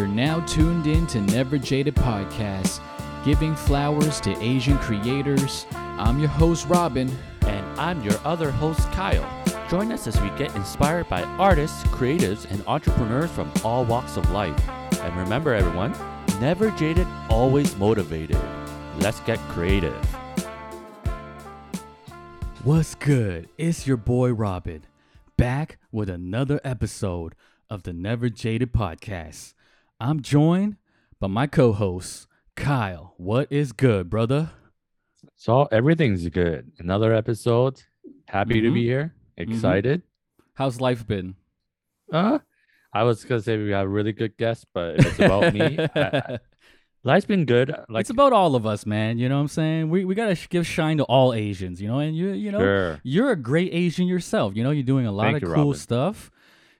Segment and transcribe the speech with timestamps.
[0.00, 2.80] You're now tuned in to Never Jaded Podcast,
[3.22, 5.66] giving flowers to Asian creators.
[5.72, 7.14] I'm your host, Robin.
[7.42, 9.28] And I'm your other host, Kyle.
[9.68, 14.30] Join us as we get inspired by artists, creatives, and entrepreneurs from all walks of
[14.30, 14.58] life.
[15.00, 15.94] And remember, everyone,
[16.40, 18.40] never jaded, always motivated.
[19.00, 20.02] Let's get creative.
[22.64, 23.50] What's good?
[23.58, 24.86] It's your boy, Robin,
[25.36, 27.34] back with another episode
[27.68, 29.52] of the Never Jaded Podcast.
[30.00, 30.76] I'm joined
[31.20, 33.14] by my co host, Kyle.
[33.16, 34.50] What is good, brother?
[35.36, 36.72] So, everything's good.
[36.78, 37.82] Another episode.
[38.28, 38.74] Happy to Mhm.
[38.74, 39.14] be here.
[39.36, 40.02] Excited.
[40.54, 41.36] How's life been?
[42.12, 42.38] Uh,
[42.92, 45.78] I was gonna say we have a really good guest, but if it's about me,
[45.78, 46.38] I, I,
[47.04, 47.74] life's been good.
[47.88, 49.18] Like it's about all of us, man.
[49.18, 49.90] You know what I'm saying?
[49.90, 51.98] We we gotta give shine to all Asians, you know.
[52.00, 53.00] And you you know sure.
[53.04, 54.56] you're a great Asian yourself.
[54.56, 55.78] You know you're doing a lot Thank of you, cool Robin.
[55.78, 56.30] stuff.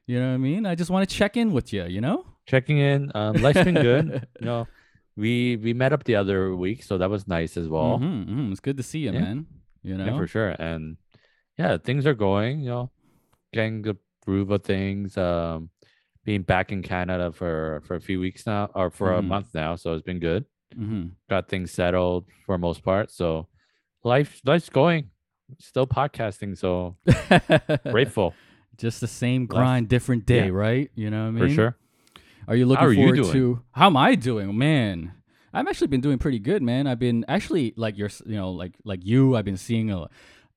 [0.07, 0.67] You know what I mean?
[0.67, 1.85] I just want to check in with you.
[1.85, 2.27] You know?
[2.51, 3.11] Checking in.
[3.15, 4.27] Um, life's been good.
[4.41, 4.67] you know,
[5.17, 7.99] we we met up the other week, so that was nice as well.
[7.99, 8.51] Mhm, mhm.
[8.51, 9.21] It's good to see you, Yeah.
[9.21, 9.47] man.
[9.83, 10.07] You know?
[10.07, 10.51] Yeah, for sure.
[10.59, 10.97] And
[11.59, 12.61] yeah, things are going.
[12.61, 12.91] You know,
[13.53, 15.17] getting the groove of things.
[15.17, 15.71] Um,
[16.25, 19.27] being back in Canada for for a few weeks now, or for a Mhm.
[19.33, 20.45] month now, so it's been good.
[20.75, 23.11] hmm Got things settled for most part.
[23.11, 23.49] So
[24.05, 25.11] life life's going.
[25.59, 26.97] Still podcasting, so
[27.91, 28.35] grateful
[28.77, 30.53] Just the same grind, different day, Yeah.
[30.67, 30.89] right?
[30.95, 31.49] You know what I mean?
[31.49, 31.73] for sure.
[32.49, 33.33] Are you looking How are you forward doing?
[33.33, 35.13] to how am I doing, man?
[35.53, 36.87] I've actually been doing pretty good, man.
[36.87, 39.37] I've been actually like you're, you know, like like you.
[39.37, 40.09] I've been seeing a,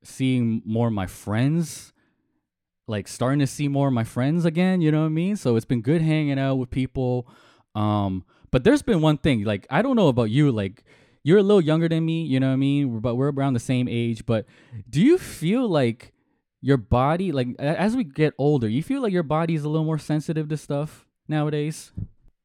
[0.03, 1.93] seeing more of my friends,
[2.87, 4.81] like starting to see more of my friends again.
[4.81, 5.35] You know what I mean?
[5.35, 7.27] So it's been good hanging out with people.
[7.73, 10.83] Um, but there's been one thing, like I don't know about you, like
[11.23, 12.23] you're a little younger than me.
[12.23, 12.99] You know what I mean?
[12.99, 14.25] But we're around the same age.
[14.27, 14.45] But
[14.87, 16.13] do you feel like
[16.61, 19.85] your body, like as we get older, you feel like your body is a little
[19.85, 21.91] more sensitive to stuff nowadays?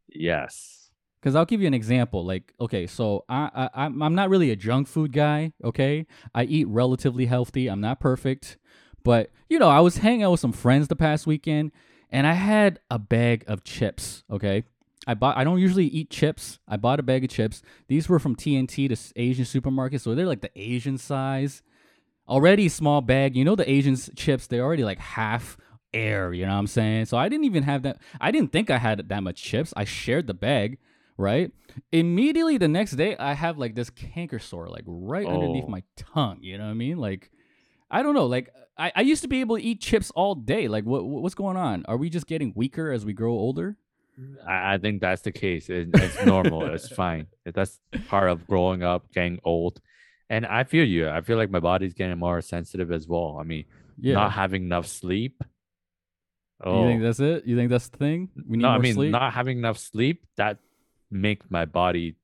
[0.08, 0.90] Yes.
[1.20, 2.24] Because I'll give you an example.
[2.24, 5.52] Like, okay, so I, I I'm I'm not really a junk food guy.
[5.64, 7.66] Okay, I eat relatively healthy.
[7.66, 8.56] I'm not perfect,
[9.02, 11.72] but you know, I was hanging out with some friends the past weekend,
[12.10, 14.22] and I had a bag of chips.
[14.30, 14.62] Okay,
[15.08, 15.36] I bought.
[15.36, 16.60] I don't usually eat chips.
[16.68, 17.62] I bought a bag of chips.
[17.88, 21.62] These were from T&T, the Asian supermarket, so they're like the Asian size.
[22.28, 23.34] Already small bag.
[23.34, 24.46] You know the Asian chips.
[24.46, 25.56] They're already like half
[25.92, 26.32] air.
[26.32, 27.06] You know what I'm saying?
[27.06, 27.98] So I didn't even have that.
[28.20, 29.72] I didn't think I had that much chips.
[29.76, 30.78] I shared the bag
[31.20, 31.50] right?
[31.90, 35.70] Immediately the next day, I have like this canker sore, like right underneath Oh.
[35.70, 36.38] my tongue.
[36.42, 36.98] You know what I mean?
[36.98, 37.32] Like,
[37.90, 38.26] I don't know.
[38.26, 40.68] Like, I, I used to be able to eat chips all day.
[40.68, 41.84] Like, what what's going on?
[41.88, 43.76] Are we just getting weaker as we grow older?
[44.46, 45.68] I, I think that's the case.
[45.68, 46.66] It, it's normal.
[46.66, 47.26] it's fine.
[47.44, 49.80] That's part of growing up, getting old.
[50.30, 51.08] And I feel you.
[51.08, 53.38] I feel like my body's getting more sensitive as well.
[53.40, 53.64] I mean,
[53.98, 54.14] Yeah.
[54.14, 55.42] not having enough sleep.
[56.64, 57.44] You Oh, think that's it?
[57.46, 58.30] You think that's the thing?
[58.48, 59.12] We need no, I mean, sleep.
[59.12, 60.58] not having enough sleep that
[61.10, 62.16] make my body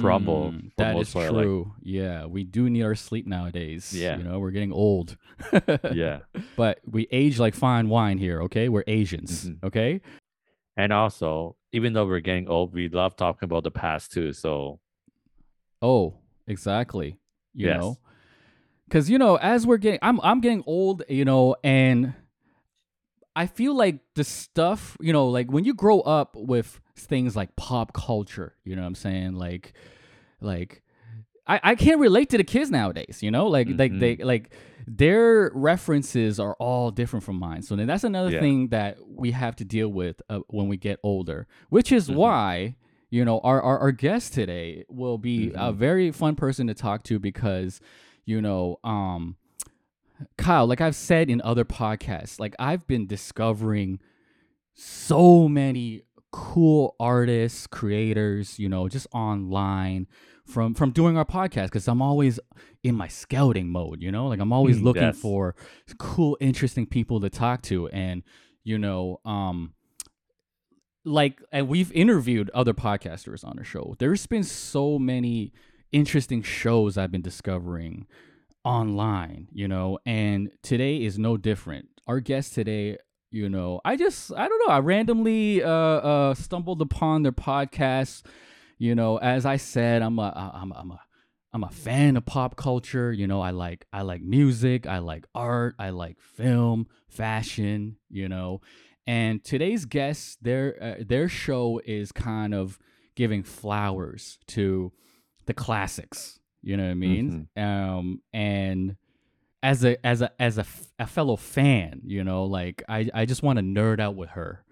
[0.00, 0.52] crumble.
[0.52, 1.72] Mm, that like- true.
[1.82, 3.92] yeah, we do need our sleep nowadays.
[3.92, 4.16] Yeah.
[4.18, 5.16] you know, we're getting old.
[5.92, 6.20] yeah.
[6.56, 8.42] but we age like fine wine here.
[8.42, 9.46] Okay, we're Asians.
[9.50, 9.64] Mhm.
[9.64, 10.00] Okay,
[10.76, 14.32] And also, even though we're getting old, we love talking about the past too.
[14.32, 14.78] So
[15.82, 16.14] Oh,
[16.46, 17.18] exactly.
[17.54, 17.80] You Yes.
[17.80, 17.98] know,
[18.88, 21.02] because you know, as we're getting, I'm I'm getting old.
[21.08, 22.14] You know, and
[23.34, 27.54] I feel like the stuff, you know, like when you grow up with things like
[27.56, 29.72] pop culture, you know, what I'm saying, like,
[30.40, 30.82] like.
[31.44, 34.54] I, I can't relate to the kids nowadays, you know, like like they like
[34.86, 37.62] their references are all different from mine.
[37.62, 38.38] So then that's another Yeah.
[38.38, 42.14] thing that we have to deal with uh, when we get older, which is Mhm.
[42.14, 42.76] why
[43.10, 45.76] you know our, our our guest today will be a Mhm.
[45.76, 47.80] very fun person to talk to because
[48.24, 49.34] you know um
[50.38, 54.00] Kyle, like I've said in other podcasts, like I've been discovering
[54.74, 60.06] so many cool artists, creators, you know, just online
[60.46, 62.40] from from doing our podcast because I'm always
[62.82, 65.18] in my scouting mode, you know, like I'm always Mm, looking yes.
[65.18, 65.54] for
[65.98, 68.22] cool, interesting people to talk to, and
[68.64, 69.74] you know, um,
[71.04, 73.96] like, and we've interviewed other podcasters on the show.
[73.98, 75.52] There's been so many
[75.90, 78.06] interesting shows I've been discovering
[78.64, 81.88] online, you know, and today is no different.
[82.06, 82.98] Our guest today,
[83.30, 88.24] you know, I just I don't know, I randomly uh uh stumbled upon their podcast,
[88.78, 91.00] you know, as I said, I'm a I'm a, I'm a
[91.54, 95.26] I'm a fan of pop culture, you know, I like I like music, I like
[95.34, 98.60] art, I like film, fashion, you know.
[99.06, 102.78] And today's guest, their uh, their show is kind of
[103.16, 104.92] giving flowers to
[105.46, 106.38] the classics.
[106.62, 107.48] You know what I mean?
[107.56, 108.96] Um, and
[109.62, 113.24] as a as a as a, f- a fellow fan, you know, like I I
[113.26, 114.64] just want to nerd out with her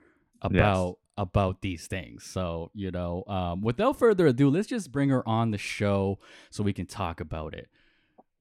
[0.42, 2.24] about about these things.
[2.24, 6.18] So, you know, um, without further ado, let's just bring her on the show
[6.50, 7.68] so we can talk about it.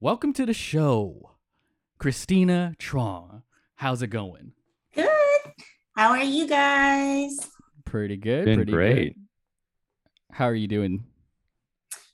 [0.00, 1.32] Welcome to the show,
[1.98, 3.42] Christina Truong.
[3.74, 4.52] How's it going?
[4.94, 5.08] Good.
[5.94, 7.36] How are you guys?
[7.84, 8.44] Pretty good.
[8.46, 9.14] Been pretty great.
[9.14, 9.26] Good.
[10.32, 11.04] How are you doing?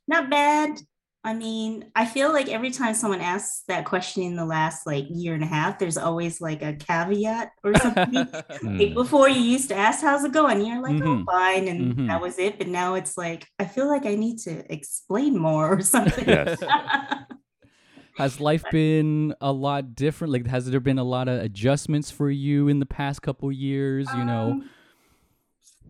[0.09, 0.81] Not bad.
[1.27, 5.07] I mean, I feel like every time someone asks that question in the last like
[5.11, 8.29] year and a half, there's always like a caveat or something.
[8.61, 8.79] Hmm.
[8.79, 11.25] like before you used to ask how's it going you're like oh Mhm.
[11.27, 12.09] fine and Mhm.
[12.09, 15.75] that was it but now it's like i feel like i need to explain more
[15.75, 16.59] or something Yes.
[18.17, 20.33] Has life been a lot different?
[20.33, 24.09] Like, has there been a lot of adjustments for you in the past couple years?
[24.15, 24.71] You know, Um,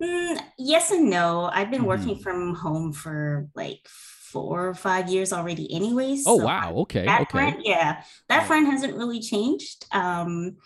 [0.03, 3.87] mm, yes and no i've been working from home for like
[4.33, 8.41] four or five years already anyways oh so wow, okay, that okay, front yeah that
[8.43, 8.47] Yeah.
[8.49, 10.57] front hasn't really changed um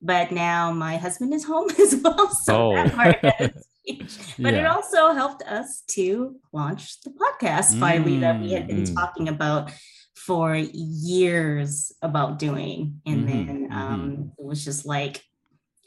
[0.00, 2.96] but now my husband is home as well so that Oh.
[2.96, 3.50] part has
[4.44, 8.94] but it also helped us to launch the podcast finally that we had been Mm.
[8.94, 9.72] talking about
[10.14, 15.24] for years about doing and Mhm, then um it was just like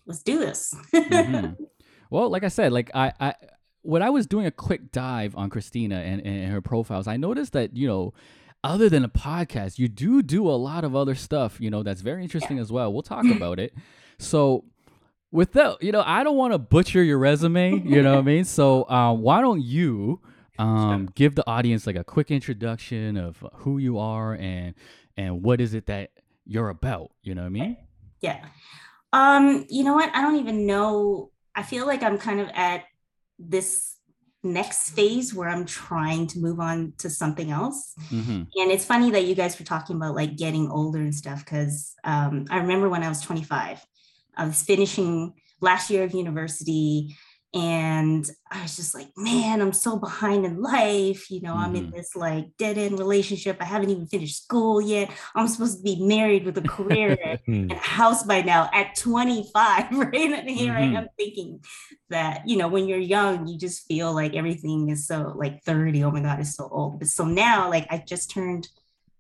[0.08, 1.56] let's do this Mhm.
[2.12, 3.36] Well, like I said, like I, I,
[3.82, 7.54] when I was doing a quick dive on Christina and, and her profiles, I noticed
[7.54, 8.14] that you know,
[8.64, 11.60] other than a podcast, you do do a lot of other stuff.
[11.60, 12.92] You know, that's very interesting as well.
[12.92, 13.74] We'll talk about it.
[14.18, 14.66] So.
[15.34, 17.82] Without, you know, I don't want to butcher your resume.
[17.86, 18.44] You know what I mean.
[18.44, 20.20] So, um, why don't you
[20.60, 24.76] um, give the audience like a quick introduction of who you are and
[25.16, 26.10] and what is it that
[26.46, 27.12] you're about?
[27.24, 27.78] You know what I mean?
[28.22, 28.46] yeah
[29.14, 32.84] um you know what i don't even know i feel like i'm kind of at
[33.50, 33.98] this
[34.44, 38.42] next phase where i'm trying to move on to something else Mm-hmm.
[38.56, 41.94] and it's funny that you guys were talking about like getting older and stuff because
[42.04, 43.86] um, i remember when i was 25
[44.38, 47.16] i was finishing last year of university
[47.54, 49.24] and i was just like mm.
[49.26, 51.98] man i'm so behind in life you know i'm in mm-hmm.
[51.98, 56.02] this like dead end relationship i haven't even finished school yet i'm supposed to be
[56.02, 57.72] married with a career and mm.
[57.72, 60.14] a house by now at 25 right?
[60.14, 60.78] And here Mhm.
[60.78, 60.96] i mm-hmm.
[60.96, 61.60] am thinking
[62.10, 66.04] that you know when you're young you just feel like everything is so like 30
[66.06, 67.00] oh my god it's so old.
[67.00, 68.70] But so now like i just turned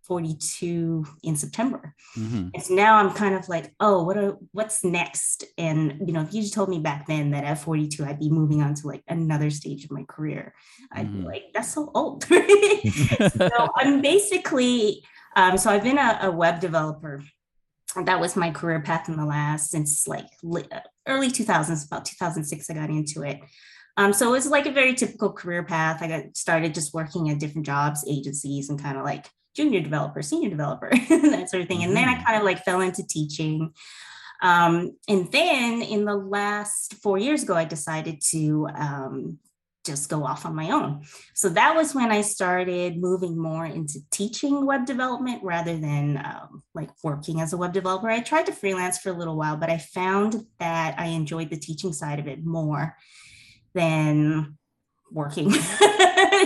[0.04, 1.94] 42 in september.
[2.18, 2.50] Mm-hmm.
[2.54, 5.46] and so now i'm kind of like oh what are what's next?
[5.58, 8.30] And you know if you just told me back then that at 42 i'd be
[8.30, 10.54] moving on to like another stage of my career
[10.94, 11.22] i'd Mhm.
[11.22, 12.26] be like that's so old.
[13.38, 15.04] So i'm basically
[15.36, 17.24] um, so i've been a, a web developer.
[18.06, 22.70] That was my career path in the last since like uh, early 2000s about 2006
[22.70, 23.40] i got into it.
[23.98, 26.02] Um, so it was like a very typical career path.
[26.02, 29.26] I got started just working at different jobs agencies and kind of like
[29.56, 32.26] junior developer senior developer that sort of thing and then i Mhm.
[32.26, 33.74] kind of like fell into teaching
[34.44, 39.38] um, and then in the last four years ago i decided to um,
[39.84, 41.02] just go off on my own
[41.34, 46.62] so that was when I started moving more into teaching web development rather than um,
[46.76, 48.08] like working as a web developer.
[48.08, 51.58] I tried to freelance for a little while, but I found that I enjoyed the
[51.58, 52.96] teaching side of it more
[53.74, 54.58] than
[55.12, 55.50] working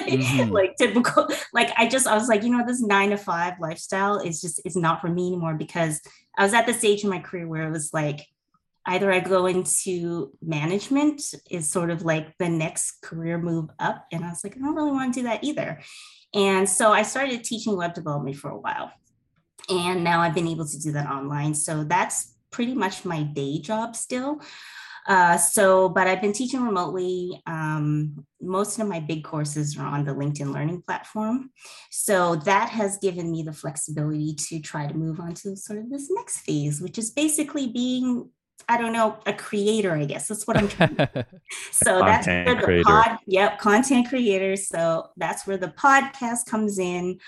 [0.06, 0.52] Mhm.
[0.52, 4.20] like typical like i just i was like you know this nine to five lifestyle
[4.20, 6.02] is just is not for me anymore because
[6.38, 8.22] i was at the stage in my career where it was like
[8.88, 14.06] either I go into management is sort of like the next career move up.
[14.12, 15.82] And I was like, I don't really want to do that either.
[16.36, 18.92] And so I started teaching web development for a while.
[19.70, 21.56] And now I've been able to do that online.
[21.56, 24.40] So that's pretty much my day job still.
[25.08, 27.42] Uh, so, but I've been teaching remotely.
[27.46, 31.52] Um, most of my big courses are on the LinkedIn Learning platform.
[31.92, 35.90] So that has given me the flexibility to try to move on to sort of
[35.90, 38.30] this next phase, which is basically being
[38.68, 40.28] I don't know, a creator, I guess.
[40.28, 41.28] That's what I'm trying to
[41.72, 42.84] So that's where the creator.
[42.86, 44.68] pod, yep, content creators.
[44.68, 47.20] So that's where the podcast comes in.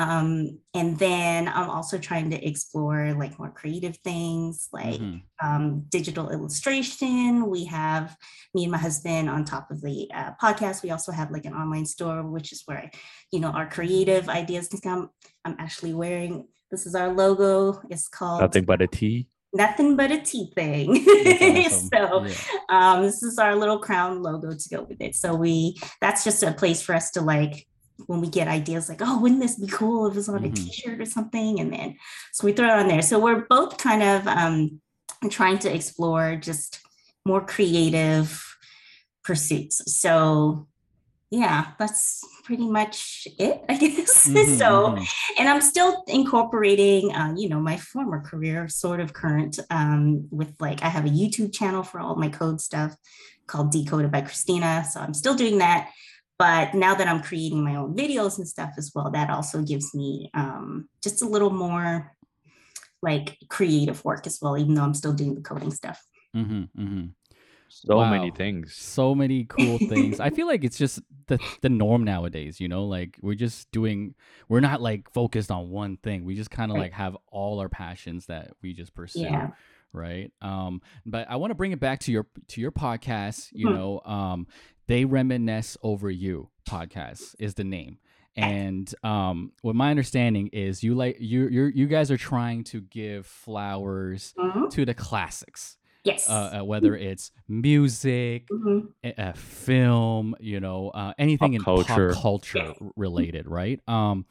[0.00, 5.22] Um, and then I'm also trying to explore like more creative things like Mhm.
[5.42, 5.64] um,
[5.96, 7.48] digital illustration.
[7.48, 8.06] We have
[8.54, 10.82] me and my husband on top of the uh, podcast.
[10.82, 12.90] We also have like an online store, which is where,
[13.32, 15.02] you know, our creative ideas can come.
[15.46, 16.32] I'm actually wearing,
[16.70, 17.80] this is our logo.
[17.88, 19.28] It's called Nothing but a tea.
[19.54, 20.88] Nothing but a tea thing.
[21.66, 21.88] Awesome.
[21.94, 22.34] so Yeah.
[22.68, 25.14] um, this is our little crown logo to go with it.
[25.14, 27.66] So we that's just a place for us to like
[28.06, 30.48] when we get ideas like, oh, wouldn't this be cool if it was on a
[30.48, 30.54] Mhm.
[30.56, 31.60] t-shirt or something?
[31.60, 31.96] And then
[32.32, 33.02] so we throw it on there.
[33.02, 34.80] So we're both kind of um,
[35.30, 36.80] trying to explore just
[37.24, 38.42] more creative
[39.24, 39.82] pursuits.
[40.00, 40.68] So
[41.30, 44.28] yeah, that's pretty much it, I guess.
[44.28, 45.06] Mhm, so, mhm.
[45.38, 50.54] and I'm still incorporating, uh, you know, my former career, sort of current, um, with
[50.60, 52.94] like I have a YouTube channel for all my code stuff
[53.48, 54.84] called Decoded by Christina.
[54.88, 55.90] So I'm still doing that.
[56.38, 59.94] But now that I'm creating my own videos and stuff as well, that also gives
[59.94, 62.12] me um, just a little more
[63.02, 66.02] like creative work as well, even though I'm still doing the coding stuff.
[66.34, 67.14] Mhm, mhm.
[67.68, 68.10] So Wow.
[68.10, 68.74] many things.
[68.74, 70.20] so many cool things.
[70.20, 74.14] I feel like it's just the the norm nowadays, you know, like we're just doing
[74.48, 76.24] we're not like focused on one thing.
[76.24, 76.86] We just kind of Right.
[76.86, 79.22] like have all our passions that we just pursue.
[79.22, 79.48] Yeah.
[79.96, 80.30] Right.
[80.42, 83.74] Um but I want to bring it back to your to your podcast, you Mhm.
[83.74, 84.46] know, um
[84.86, 87.98] they reminisce over you podcast is the name.
[88.36, 92.82] And um what my understanding is you like you you you guys are trying to
[92.82, 94.70] give flowers Mhm.
[94.70, 95.76] to the classics.
[96.04, 96.28] Yes.
[96.28, 98.88] Uh, uh whether it's music, Mhm.
[99.02, 102.10] a, a film, you know, uh, anything in culture.
[102.12, 103.80] pop culture related, right?
[103.88, 104.26] Um,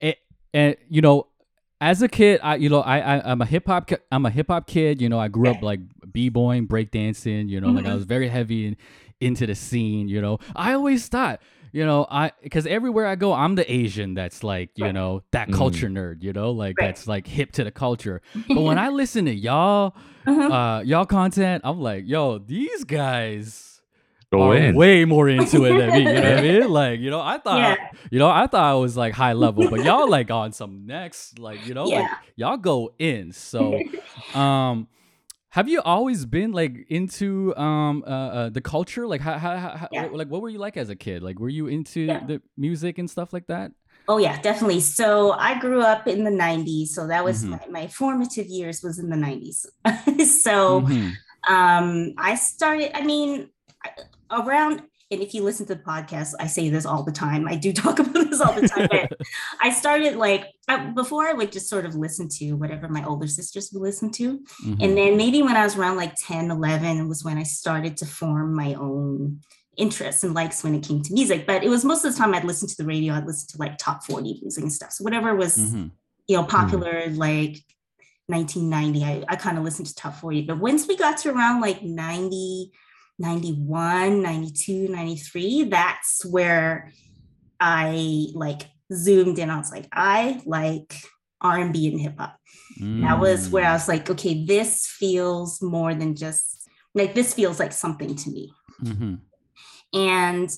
[0.00, 0.18] it,
[0.54, 1.26] and you know,
[1.82, 4.46] as a kid, I you know, I, I I'm a hip hop I'm a hip
[4.48, 5.00] hop kid.
[5.02, 5.80] You know, I grew up like
[6.12, 7.48] b boying, breakdancing.
[7.48, 7.96] You know, like I Mhm.
[7.96, 8.76] was very heavy in,
[9.20, 10.08] into the scene.
[10.08, 11.42] You know, I always thought.
[11.74, 14.94] You know, I because everywhere I go, I'm the Asian that's like, you Right.
[14.94, 15.54] know, that Mm.
[15.56, 16.88] culture nerd, you know, like Right.
[16.88, 18.20] that's like hip to the culture.
[18.48, 19.96] But when I listen to y'all,
[20.26, 20.50] Mhm.
[20.52, 23.71] uh, y'all content, I'm like, yo, these guys
[24.32, 24.74] Go are in.
[24.74, 26.00] way more into it than me.
[26.00, 26.68] You know what I mean?
[26.70, 27.76] Like, you know, I thought, Yeah.
[28.10, 31.38] you know, I thought I was like high level, but y'all like on some next,
[31.38, 33.32] like, you know, like y'all go in.
[33.32, 33.80] So,
[34.34, 34.88] um,
[35.50, 39.06] have you always been like into um uh, uh the culture?
[39.06, 40.06] Like, how, how, how Yeah.
[40.10, 41.22] like what were you like as a kid?
[41.22, 42.20] Like, were you into Yeah.
[42.26, 43.72] the music and stuff like that?
[44.08, 44.80] Oh yeah, definitely.
[44.80, 46.88] So I grew up in the 90s.
[46.88, 47.50] So that was Mhm.
[47.50, 49.66] my, my formative years was in the 90s.
[50.42, 51.12] so Mhm.
[51.48, 53.50] um I started, I mean,
[53.84, 53.90] I-
[54.32, 57.46] around and if you listen to the podcast, I say this all the time.
[57.46, 58.88] I do talk about this all the time.
[58.90, 59.12] but
[59.60, 63.26] I started like I, before I would just sort of listen to whatever my older
[63.26, 64.38] sisters would listen to.
[64.64, 64.82] Mhm.
[64.82, 68.06] And then maybe when I was around like 10, 11 was when I started to
[68.06, 69.40] form my own
[69.76, 71.46] interests and likes when it came to music.
[71.46, 73.58] But it was most of the time I'd listen to the radio, I'd listen to
[73.58, 74.92] like top 40 music and stuff.
[74.92, 75.90] So whatever was, Mhm.
[76.26, 77.58] you know, popular like
[78.28, 80.42] 1990, I, I kind of listened to top 40.
[80.42, 82.70] But once we got to around like 90,
[83.22, 86.90] 91, 92, 93, that's where
[87.60, 88.62] I like
[88.92, 89.48] zoomed in.
[89.48, 90.94] I was like, I like
[91.40, 92.36] R&B and hip hop
[92.80, 93.72] that was where I Mm.
[93.74, 98.52] was like, okay, this feels more than just like this feels like something to me.
[98.82, 99.20] Mhm.
[99.94, 100.48] And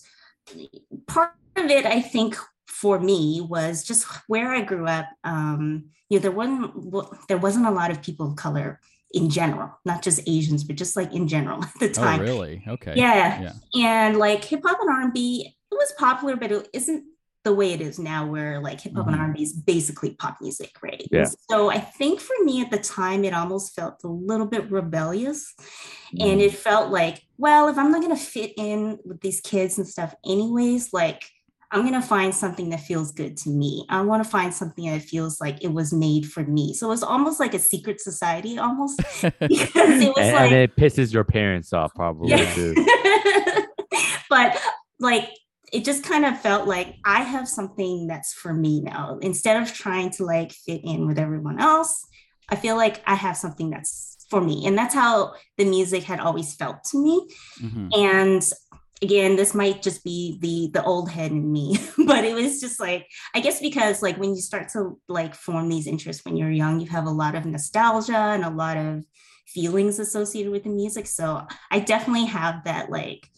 [1.07, 5.07] part of it, I think, for me was just where I grew up.
[5.25, 8.81] Um, you know, there wasn't wa- there wasn't a lot of people of color
[9.15, 12.05] in general, not just Asians, but just like in general at the time.
[12.15, 12.21] Oh, time.
[12.21, 12.63] really?
[12.69, 12.95] Okay.
[12.97, 13.53] Yeah.
[13.75, 13.83] Yeah.
[13.83, 17.05] And like hip hop and R&B, it was popular, but it isn't
[17.45, 19.13] the way it is now where like hip hop Mhm.
[19.13, 21.07] and R&B is basically pop music, right?
[21.11, 21.27] Yeah.
[21.51, 25.55] So I think for me at the time, it almost felt a little bit rebellious.
[26.19, 26.45] And Mm.
[26.47, 29.87] it felt like, well, if I'm not going to fit in with these kids and
[29.87, 31.23] stuff anyways, like
[31.71, 33.85] I'm going to find something that feels good to me.
[33.89, 36.75] I want to find something that feels like it was made for me.
[36.75, 39.41] So it was almost like a secret society almost because
[40.03, 42.75] it was and, like and it pisses your parents off probably too.
[44.31, 44.61] but
[45.01, 45.31] like
[45.73, 49.19] it just kind of felt like I have something that's for me now.
[49.23, 52.07] Instead of trying to like fit in with everyone else,
[52.49, 54.67] I feel like I have something that's for me.
[54.67, 57.29] And that's how the music had always felt to me.
[57.61, 57.89] Mhm.
[57.97, 58.51] And
[59.03, 62.81] again, this might just be the the old head in me, but it was just
[62.81, 66.51] like I guess because like when you start to like form these interests when you're
[66.51, 69.05] young, you have a lot of nostalgia and a lot of
[69.47, 71.07] feelings associated with the music.
[71.07, 73.29] So I definitely have that like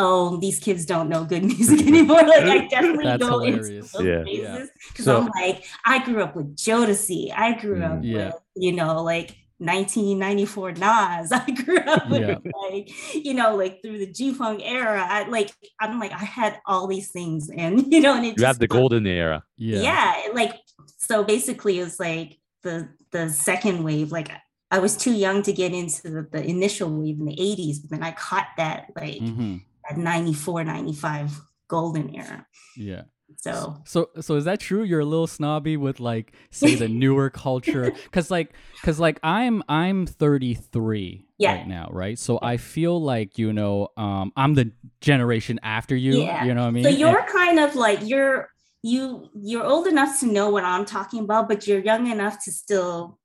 [0.00, 3.68] oh these kids don't know good music anymore like i definitely That's go hilarious.
[3.68, 4.22] into those Yeah.
[4.22, 8.04] phases because So- i'm like i grew up with jodeci i grew up Mm.
[8.04, 8.26] Yeah.
[8.26, 11.32] with you know like 1994 Nas.
[11.32, 12.38] I grew up with Yeah.
[12.70, 15.04] like, you know, like through the G Funk era.
[15.08, 18.34] I like, I'm like, I had all these things, and you know, and it You
[18.34, 19.42] just have the golden era.
[19.56, 19.80] Yeah.
[19.82, 20.14] yeah.
[20.34, 20.54] like
[20.98, 24.30] so basically it was like the the second wave like
[24.70, 27.90] i was too young to get into the, the initial wave in the 80s but
[27.90, 29.62] then i caught that like Mhm.
[29.88, 32.46] that 94 95 golden era
[32.76, 33.02] Yeah.
[33.40, 34.82] So So so is that true?
[34.82, 38.52] You're a little snobby with like say the newer culture cuz like
[38.82, 41.54] cuz like I'm I'm 33 Yeah.
[41.54, 42.18] right now, right?
[42.18, 46.44] So I feel like, you know, um I'm the generation after you, Yeah.
[46.44, 46.84] you know what I mean?
[46.84, 48.48] so you're kind of like you're
[48.82, 52.52] you you're old enough to know what i'm talking about but you're young enough to
[52.52, 53.18] still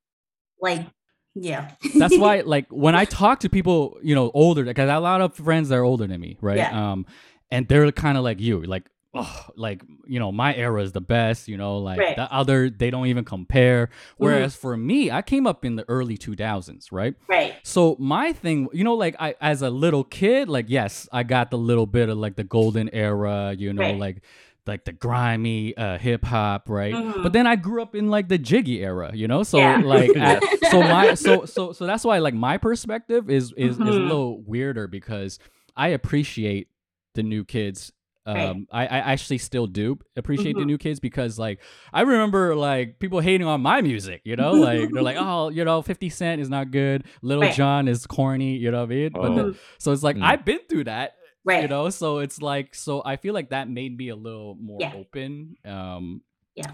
[0.60, 0.82] like
[1.36, 5.22] yeah that's why like when i talk to people you know older because a lot
[5.22, 6.92] of friends that are older than me right Yeah.
[6.92, 7.06] um
[7.52, 11.02] and they're kind of like you, like oh, like you know, my era is the
[11.02, 11.48] best.
[11.48, 12.16] You know, like Right.
[12.16, 13.90] the other they don't even compare.
[14.18, 17.16] Whereas for me, I came up in the early two thousands, right?
[17.28, 17.56] Right.
[17.64, 21.52] So my thing, you know, like I as a little kid, like yes, I got
[21.52, 23.98] the little bit of like the golden era, you know, Right.
[24.00, 24.22] like
[24.66, 26.94] like the grimy uh, hip hop, right?
[26.96, 27.22] Mhm.
[27.22, 29.44] But then I grew up in like the jiggy era, you know.
[29.44, 29.82] So Yeah.
[29.84, 30.40] like, I-
[30.72, 34.08] so my so so so that's why like my perspective is is is a Mhm.
[34.08, 35.38] little weirder because
[35.76, 36.70] I appreciate
[37.14, 37.92] the new kids.
[38.26, 38.90] Um, Right.
[38.90, 40.68] I, I actually still do appreciate the Mhm.
[40.68, 41.60] new kids because like
[41.92, 45.66] I remember like people hating on my music, you know, like they're like, oh, you
[45.66, 47.54] know, Fifty Cent is not good, Little Right.
[47.54, 49.12] John is corny, you know what I mean?
[49.12, 49.58] But then, Mhm.
[49.78, 50.24] so it's like Mm.
[50.24, 51.62] I've been through that, Right.
[51.64, 51.90] you know.
[51.90, 54.94] So it's like, so I feel like that made me a little more Yeah.
[54.96, 55.58] open.
[55.66, 56.22] Um,
[56.56, 56.72] Yeah.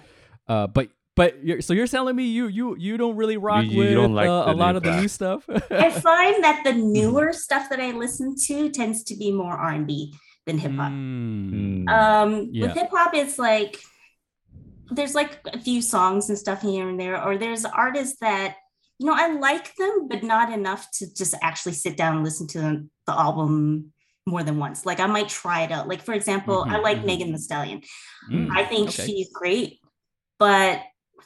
[0.48, 3.78] Uh, but but you're, so you're telling me you you you don't really rock you
[3.78, 5.44] with don't like uh, a lot new of the new stuff.
[5.72, 9.72] I find that the newer stuff that I listen to tends to be more R
[9.72, 10.14] and B
[10.50, 10.92] than hip hop.
[10.92, 11.86] Mm.
[11.86, 11.90] Mm.
[11.90, 12.68] Um, Yeah.
[12.68, 13.78] with hip hop, it's like
[14.92, 18.56] there's like a few songs and stuff here and there, or there's artists that
[18.98, 22.48] you know I like them, but not enough to just actually sit down and listen
[22.48, 23.94] to the, the album
[24.26, 24.86] more than once.
[24.86, 25.88] Like I might try it out.
[25.88, 27.06] Like for example, I Mhm, like mhm.
[27.06, 27.82] Megan Thee Stallion.
[28.32, 28.50] Mm.
[28.52, 29.06] I think okay.
[29.06, 29.80] she's great,
[30.40, 30.82] but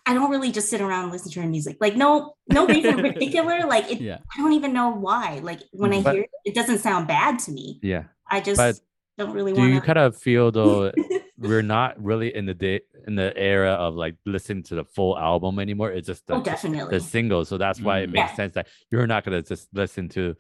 [0.05, 1.77] I don't really just sit around and listen to her music.
[1.79, 3.65] Like no, no reason in particular.
[3.65, 4.17] Like it, Yeah.
[4.33, 5.39] I don't even know why.
[5.41, 7.79] Like when I But- hear it, it doesn't sound bad to me.
[7.81, 8.03] yeah.
[8.29, 8.75] I just But
[9.17, 10.91] don't really Do want you kind of feel though
[11.37, 15.17] we're not really in the day in the era of like listening to the full
[15.17, 15.91] album anymore?
[15.91, 16.97] It's just oh, the, Oh, definitely.
[16.97, 17.45] the single.
[17.45, 18.35] So that's why it makes Yeah.
[18.35, 20.35] sense that you're not gonna just listen to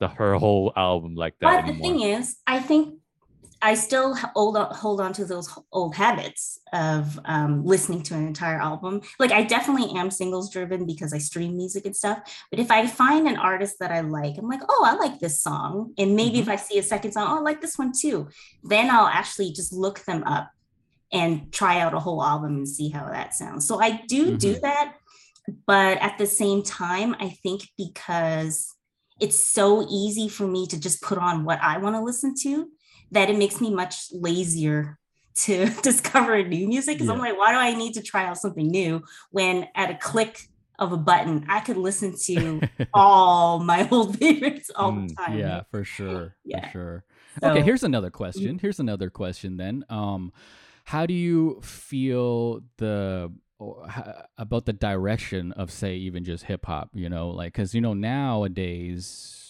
[0.00, 2.98] the her whole album like that But the thing is, I think
[3.64, 8.26] I still hold on, hold on to those old habits of um, listening to an
[8.26, 9.00] entire album.
[9.18, 12.18] Like I definitely am singles driven because I stream music and stuff.
[12.50, 15.42] But if I find an artist that I like, I'm like, oh, I like this
[15.42, 18.28] song, and maybe if I see a second song, oh, I like this one too.
[18.62, 20.50] Then I'll actually just look them up
[21.10, 23.66] and try out a whole album and see how that sounds.
[23.66, 24.60] So I do do Mhm.
[24.60, 24.94] that,
[25.66, 28.74] but at the same time, I think because
[29.20, 32.68] it's so easy for me to just put on what I want to listen to
[33.14, 34.98] that it makes me much lazier
[35.36, 38.66] to discover new music because I'm like, why do I need to try out something
[38.68, 40.38] new when at a click
[40.78, 42.60] of a button I could listen to
[42.94, 45.38] all my old favorites all the Mm, time.
[45.38, 46.36] yeah, for sure.
[46.44, 46.66] Yeah.
[46.66, 47.04] For sure.
[47.40, 48.58] So- okay, here's another question.
[48.58, 49.84] Here's another question then.
[49.88, 50.32] Um
[50.84, 53.32] how do you feel the
[54.36, 57.94] about the direction of say even just hip hop, you know, like cuz you know
[57.94, 59.43] nowadays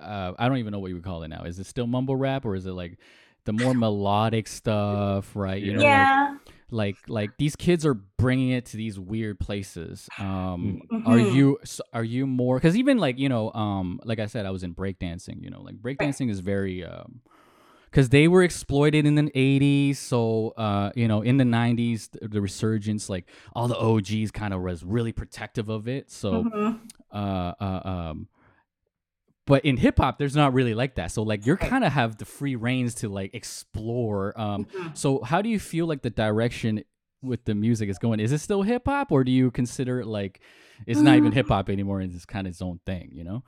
[0.00, 1.42] uh I don't even know what you would call it now.
[1.44, 2.98] Is it still mumble rap or is it like
[3.44, 5.62] the more melodic stuff, right?
[5.62, 6.36] You know, like- yeah.
[6.70, 11.06] like like these kids are bringing it to these weird places um Mhm.
[11.06, 11.58] are you
[11.92, 14.72] are you more because even like you know um like i said i was in
[14.74, 17.22] breakdancing you know like breakdancing is very um
[17.90, 22.28] because they were exploited in the 80s so uh you know in the 90s the,
[22.28, 26.78] the resurgence like all the og's kind of was really protective of it so Mhm.
[27.12, 28.28] uh, uh um
[29.50, 32.16] but in hip hop there's not really like that so like you're kind of have
[32.18, 34.96] the free reins to like explore um Mhm.
[34.96, 36.84] so how do you feel like the direction
[37.22, 40.06] with the music is going is it still hip hop or do you consider it
[40.06, 40.40] like
[40.86, 41.34] it's not even Mm.
[41.34, 43.42] hip hop anymore and it's kind of its own thing you know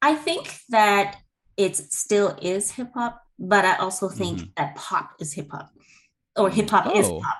[0.00, 1.18] I think that
[1.56, 4.54] it still is hip hop, but I also think Mhm.
[4.56, 5.70] that pop is hip hop
[6.36, 7.38] or hip hop is Oh, pop.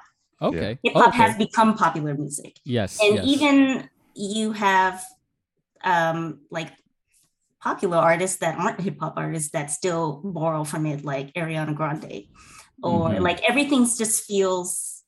[0.52, 1.16] okay Hip hop okay.
[1.22, 2.54] has become popular music.
[2.64, 3.24] yes and yes.
[3.26, 5.02] even you have
[5.84, 6.70] um like
[7.62, 12.26] popular artists that aren't hip hop artists that still borrow from it like Ariana Grande
[12.82, 13.20] or Mhm.
[13.20, 15.02] like everything's just feels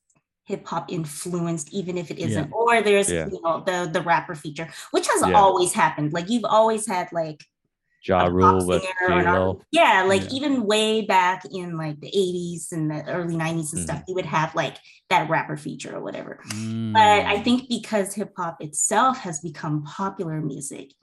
[0.45, 3.27] hip hop influenced even if it isn't or there's Yeah.
[3.33, 5.33] you know the the rapper feature which has Yeah.
[5.41, 7.39] always happened like you've always had like
[8.07, 9.59] Ja Rule with J-Lo.
[9.71, 10.37] yeah like Yeah.
[10.37, 14.09] even way back in like the 80s and the early 90s and stuff Mm-hmm.
[14.09, 14.77] you would have like
[15.09, 16.93] that rapper feature or whatever Mm.
[16.93, 20.93] but I think because hip hop itself has become popular music,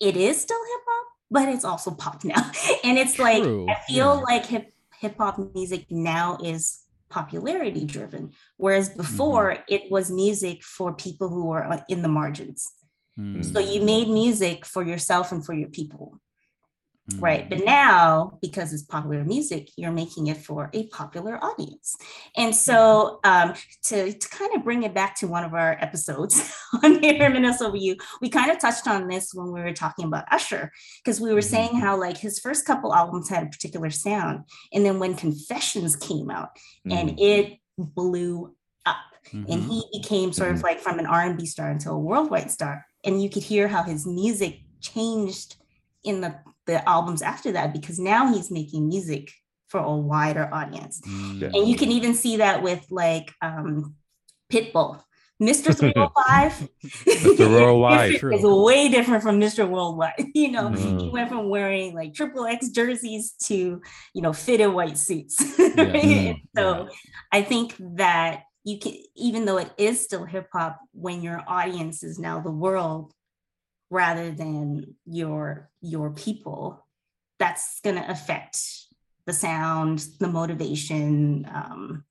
[0.00, 2.50] it is still hip hop, but it's also pop now.
[2.84, 4.34] And it's like I feel yeah.
[4.34, 9.74] like hip hip hop music now is popularity driven, whereas before Mm-hmm.
[9.74, 12.70] it was music for people who were uh, in the margins.
[13.18, 13.44] Mm.
[13.44, 16.20] So you made music for yourself and for your people.
[17.18, 17.46] Right.
[17.46, 17.50] Mm.
[17.50, 21.96] But now, because it's popular music, you're making it for a popular audience.
[22.36, 26.52] And so um, to, to kind of bring it back to one of our episodes
[26.82, 30.24] on Reminisce Over You, we kind of touched on this when we were talking about
[30.32, 30.72] Usher,
[31.04, 31.44] because we were Mhm.
[31.44, 34.44] saying how like his first couple albums had a particular sound.
[34.72, 36.50] And then when Confessions came out
[36.90, 37.20] and Mm.
[37.20, 38.96] it blew up
[39.32, 39.68] and Mhm.
[39.68, 43.28] he became sort of like from an r&b star into a worldwide star and you
[43.28, 45.56] could hear how his music changed
[46.06, 46.34] in the,
[46.66, 49.32] the albums after that because now he's making music
[49.68, 51.00] for a wider audience.
[51.06, 51.40] Mm.
[51.40, 51.50] Yeah.
[51.54, 53.94] And you can even see that with like um,
[54.52, 55.02] Pitbull.
[55.42, 55.76] Mr.
[55.76, 56.66] 305
[57.04, 57.50] Mr.
[57.50, 58.10] Worldwide.
[58.14, 58.64] is, True.
[58.64, 59.68] way different from Mr.
[59.68, 60.14] Worldwide.
[60.34, 61.12] You know, he Mm.
[61.12, 63.82] went from wearing like triple X jerseys to,
[64.14, 65.36] you know, fitted white suits.
[65.76, 65.82] Yeah.
[65.84, 66.88] And so Yeah.
[67.32, 72.02] I think that you can, even though it is still hip hop, when your audience
[72.02, 73.12] is now the world
[73.90, 76.86] rather than your your people,
[77.38, 78.58] that's gonna affect
[79.26, 81.48] the sound, the motivation.
[81.52, 82.04] Um,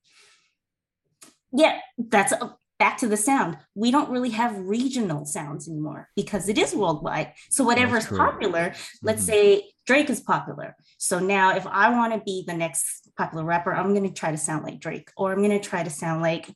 [1.52, 3.58] yeah, that's uh, back to the sound.
[3.74, 7.34] We don't really have regional sounds anymore because it is worldwide.
[7.50, 9.26] So whatever is popular, let's Mhm.
[9.26, 10.76] say Drake is popular.
[10.98, 14.32] So now if I want to be the next popular rapper, I'm going to try
[14.32, 16.54] to sound like Drake or I'm going to try to sound like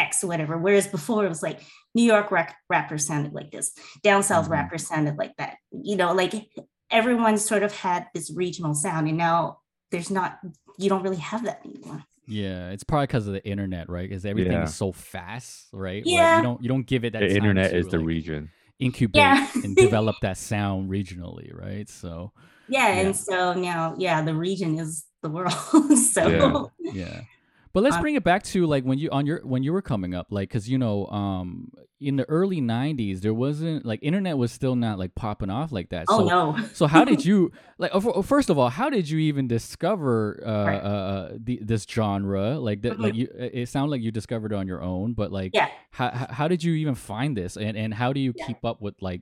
[0.00, 0.56] X or whatever.
[0.58, 1.60] Whereas before it was like
[1.94, 4.50] New York rap- rappers sounded like this, down south Mhm.
[4.50, 5.56] rappers sounded like that.
[5.70, 6.34] You know, like
[6.90, 9.58] everyone sort of had this regional sound and now
[9.90, 10.38] there's not,
[10.78, 12.02] you don't really have that anymore.
[12.26, 14.08] Yeah, it's probably because of the internet, right?
[14.08, 14.64] Because everything Yeah.
[14.64, 16.04] is so fast, right?
[16.06, 16.36] Like, Yeah.
[16.36, 18.50] you don't you don't give it that The time internet to, is the region.
[18.78, 19.46] incubate Yeah.
[19.64, 21.88] and develop that sound regionally, right?
[21.88, 22.32] So
[22.68, 23.00] Yeah, Yeah.
[23.02, 25.52] and so now, yeah, the region is the world.
[26.14, 26.92] so Yeah.
[27.02, 27.20] yeah
[27.72, 29.82] but let's Um, bring it back to like when you on your when you were
[29.82, 34.36] coming up like because you know um in the early 90s there wasn't like internet
[34.38, 37.52] was still not like popping off like that oh so no, so how did you
[37.78, 40.78] like uh, first of all how did you even discover uh, Right.
[40.78, 43.16] uh the, this genre like that like Mhm.
[43.18, 45.68] you it sounded like you discovered it on your own but like yeah.
[45.90, 48.46] how, how how did you even find this and and how do you Yeah.
[48.46, 49.20] keep up with like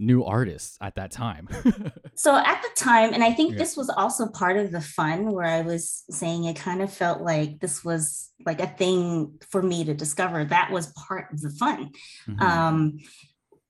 [0.00, 1.48] new artists at that time
[2.14, 3.58] So at the time, and I think Yeah.
[3.58, 7.20] this was also part of the fun where I was saying it kind of felt
[7.20, 10.44] like this was like a thing for me to discover.
[10.44, 11.90] That was part of the fun.
[12.26, 12.40] Mhm.
[12.40, 12.98] Um,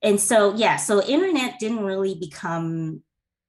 [0.03, 3.03] and so, yeah, so internet didn't really become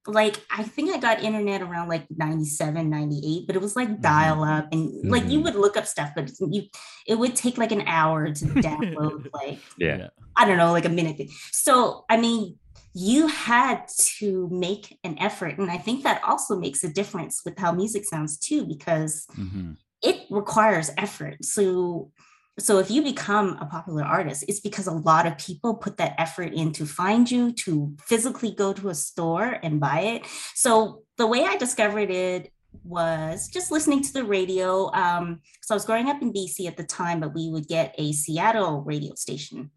[0.07, 4.01] like I think I got internet around like 97, 98, but it was like Mhm.
[4.01, 5.43] dial up and like you Mhm.
[5.43, 6.63] would look up stuff, but you
[7.07, 10.07] it would take like an hour to download like Yeah.
[10.35, 11.29] I don't know, like a minute.
[11.51, 12.57] So, I mean,
[12.99, 13.87] you had
[14.19, 15.57] to make an effort.
[15.57, 19.77] And I think that also makes a difference with how music sounds too, because Mhm.
[20.01, 21.45] it requires effort.
[21.45, 22.11] So,
[22.59, 26.15] so if you become a popular artist, it's because a lot of people put that
[26.17, 30.21] effort in to find you, to physically go to a store and buy it.
[30.55, 32.51] So the way I discovered it
[32.83, 34.91] was just listening to the radio.
[34.93, 37.95] Um, so I was growing up in BC at the time, but we would get
[37.97, 39.71] a Seattle radio station.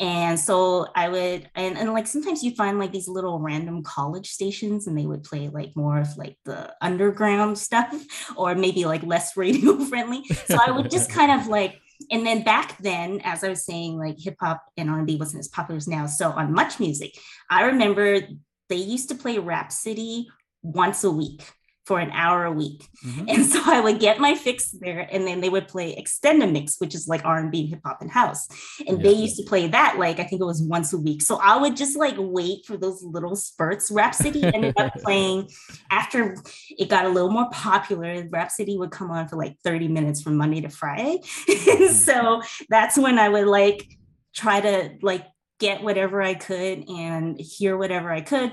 [0.00, 4.28] And so I would, and, and like sometimes you find like these little random college
[4.28, 7.94] stations and they would play like more of like the underground stuff
[8.36, 10.24] or maybe like less radio friendly.
[10.46, 11.78] So I would just kind of like,
[12.10, 15.48] and then back then, as I was saying, like hip hop and R&B wasn't as
[15.48, 16.06] popular as now.
[16.06, 17.16] So on Much Music,
[17.48, 18.20] I remember
[18.68, 20.28] they used to play Rap City
[20.62, 21.42] once a week
[21.84, 22.88] for an hour a week.
[23.04, 23.24] Mhm.
[23.28, 26.80] And so I would get my fix there, and then they would play Extended Mix,
[26.80, 28.48] which is like R&B, hip hop, and house.
[28.86, 31.20] And they used to play that like I think it was once a week.
[31.22, 33.90] So I would just like wait for those little spurts.
[33.90, 35.50] Rap City ended up playing
[35.90, 36.36] after
[36.70, 38.26] it got a little more popular.
[38.30, 41.20] Rap City would come on for like 30 minutes from Monday to Friday.
[41.48, 43.86] and so that's when I would like
[44.34, 45.26] try to like
[45.60, 48.52] get whatever I could and hear whatever I could.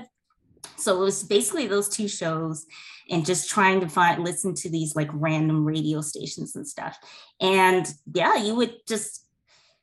[0.82, 2.66] So it was basically those two shows
[3.10, 6.96] and just trying to find listen to these like random radio stations and stuff.
[7.40, 9.26] And yeah, you would just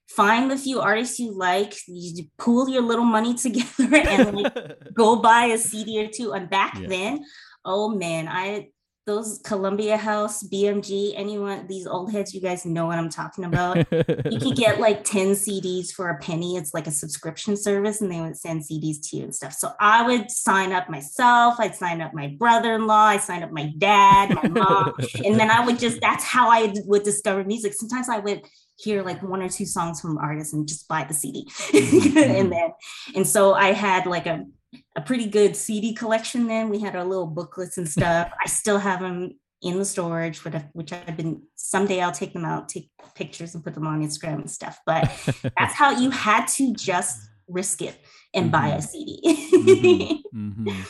[0.08, 4.54] find the few artists you like, you pool your little money together and like
[4.94, 6.34] go buy a CD or two.
[6.34, 6.88] And back Yeah.
[6.88, 7.26] then,
[7.64, 8.70] oh man, I
[9.10, 13.78] those Columbia House, BMG, anyone, these old heads, you guys know what I'm talking about.
[13.92, 16.58] you could get like 10 CDs for a penny.
[16.58, 19.54] It's like a subscription service, and they would send CDs to you and stuff.
[19.54, 23.74] So I would sign up myself, I'd sign up my brother-in-law, I signed up my
[23.80, 24.94] dad, my mom,
[25.26, 27.74] and then I would just that's how I would discover music.
[27.74, 28.44] Sometimes I would
[28.78, 31.48] hear like one or two songs from artists and just buy the CD.
[31.80, 32.18] Mm-hmm.
[32.18, 32.70] and then
[33.16, 34.46] and so I had like a
[35.00, 36.70] a pretty good CD collection then.
[36.70, 38.32] We had our little booklets and stuff.
[38.44, 42.70] I still have them in the storage, which I've, been someday I'll take them out,
[42.70, 44.80] take pictures and put them on Instagram and stuff.
[44.86, 45.04] But
[45.58, 47.98] that's how you had to just risk it
[48.34, 50.24] and buy a CD.
[50.34, 50.64] Mhm.
[50.66, 50.86] Mhm.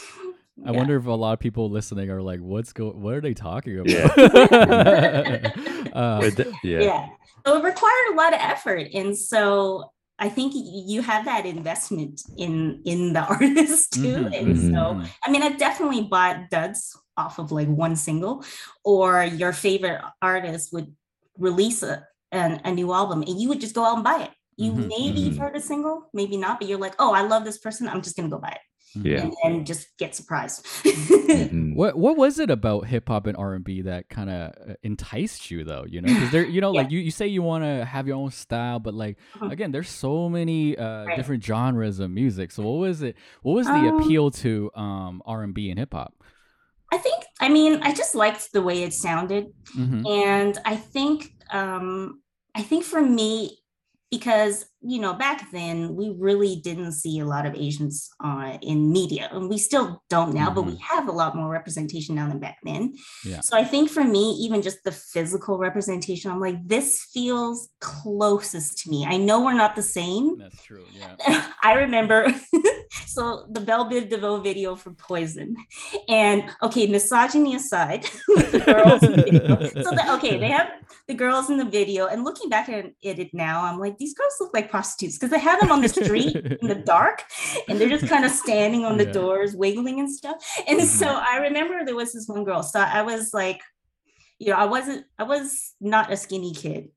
[0.66, 0.78] I Yeah.
[0.78, 2.92] wonder if a lot of people listening are like, "What's go?
[2.92, 4.10] What are they talking about?" Yeah.
[5.94, 6.30] uh,
[6.64, 6.80] yeah.
[6.82, 7.08] yeah.
[7.46, 8.88] So it required a lot of effort.
[8.94, 14.18] And so I think you have that investment in in the artist too.
[14.18, 15.14] Mhm, And mhm, so mhm.
[15.26, 18.44] I mean, I definitely bought duds off of like one single,
[18.84, 20.94] or your favorite artist would
[21.38, 24.32] release a an, a new album, and you would just go out and buy it.
[24.58, 25.40] You Mhm, maybe you've mhm.
[25.40, 27.88] heard a single, maybe not, but you're like, oh, I love this person.
[27.88, 28.62] I'm just gonna go buy it.
[28.96, 29.22] Yeah.
[29.24, 30.66] and then just get surprised.
[30.84, 31.74] Mhm.
[31.80, 35.52] What what was it about hip hop and R and B that kind of enticed
[35.52, 35.86] you though?
[35.88, 36.82] You know, because there, you know, Yeah.
[36.82, 39.52] like you, you say you want to have your own style, but like Mhm.
[39.52, 41.16] again, there's so many uh, Right.
[41.16, 42.52] different genres of music.
[42.52, 43.16] So what was it?
[43.44, 46.14] What was the Um, appeal to um R and B and hip hop?
[46.92, 49.46] I think, I mean, I just liked the way it sounded.
[49.78, 50.08] Mm-hmm.
[50.08, 52.22] And I think, um,
[52.56, 53.60] I think for me,
[54.12, 58.92] because you know back then we really didn't see a lot of Asians uh, in
[58.92, 62.40] media, and we still don't now, but we have a lot more representation now than
[62.40, 62.96] back then.
[63.26, 63.42] Yeah.
[63.42, 68.80] So I think for me, even just the physical representation, I'm like, this feels closest
[68.80, 69.06] to me.
[69.06, 70.38] I know we're not the same.
[70.38, 70.86] That's true.
[70.94, 71.16] Yeah.
[71.64, 72.34] I remember
[73.06, 75.56] so the Bell Biv DeVoe video for Poison.
[76.08, 79.60] And okay, misogyny aside, the girls the video.
[79.84, 80.68] So the, okay, they have
[81.08, 84.34] the girls in the video, and looking back at it, now, I'm like, these girls
[84.40, 87.24] look like prostitutes because they have them on the street in the dark,
[87.68, 89.12] and they're just kind of standing on the Yeah.
[89.12, 90.38] doors, wiggling and stuff.
[90.68, 91.24] And so Mhm.
[91.24, 92.64] I remember there was this one girl.
[92.64, 93.62] So I was like,
[94.38, 96.90] you know, I wasn't, I was not a skinny kid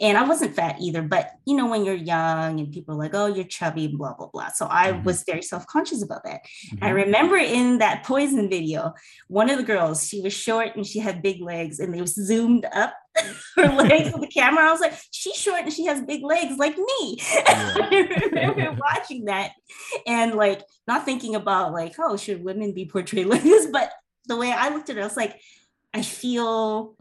[0.00, 3.14] and I wasn't fat either, but you know, when you're young and people are like,
[3.14, 4.48] oh, you're chubby, blah, blah, blah.
[4.48, 5.04] So I Mhm.
[5.04, 6.40] was very self conscious about that.
[6.82, 6.94] I Mhm.
[6.94, 8.92] remember in that poison video,
[9.28, 12.14] one of the girls, she was short and she had big legs, and they was
[12.14, 12.94] zoomed up
[13.56, 14.64] her legs with the camera.
[14.68, 17.18] I was like, she's short and she has big legs like me.
[17.46, 19.52] I remember watching that
[20.06, 23.66] and like not thinking about like, oh, should women be portrayed like this?
[23.70, 23.92] But
[24.26, 25.40] the way I looked at it, I was like,
[25.92, 26.96] I feel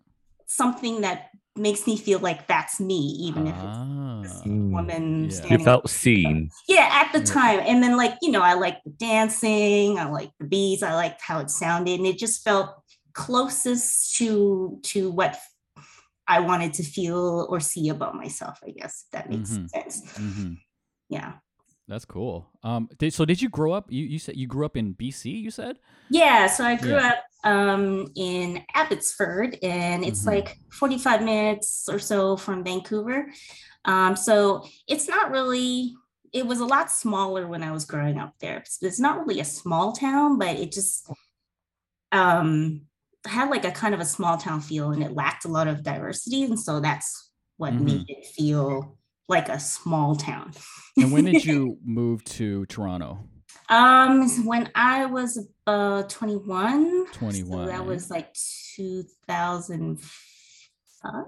[0.46, 4.22] something that makes me feel like that's me, even if it's Ah.
[4.24, 4.72] this Mm.
[4.72, 5.26] woman Yeah.
[5.26, 6.50] You standing felt seen.
[6.68, 10.32] yeah at the time and then like you know i liked the dancing i liked
[10.40, 12.70] the beats i liked how it sounded and it just felt
[13.14, 15.38] closest to to what
[16.28, 19.70] i wanted to feel or see about myself i guess if that makes Mhm.
[19.70, 20.58] sense Mhm.
[21.10, 21.34] yeah
[21.88, 22.50] That's cool.
[22.64, 22.90] Um.
[22.98, 23.92] Did, so did you grow up?
[23.92, 25.32] You you said you grew up in BC.
[25.32, 25.78] You said.
[26.10, 27.14] yeah so i grew Yeah.
[27.14, 30.28] up um in abbotsford and it's Mhm.
[30.36, 33.32] like 45 minutes or so from vancouver
[33.86, 35.94] um so it's not really
[36.34, 39.40] it was a lot smaller when i was growing up there it's, it's not really
[39.40, 41.08] a small town but it just
[42.12, 42.82] um
[43.26, 45.84] had like a kind of a small town feel and it lacked a lot of
[45.84, 47.82] diversity and so that's what Mhm.
[47.86, 48.98] made it feel
[49.30, 50.52] like a small town
[50.98, 53.28] And when did you move to Toronto?
[53.70, 58.34] Um, when I was uh 21, so 21, that was like
[58.76, 61.24] 2005.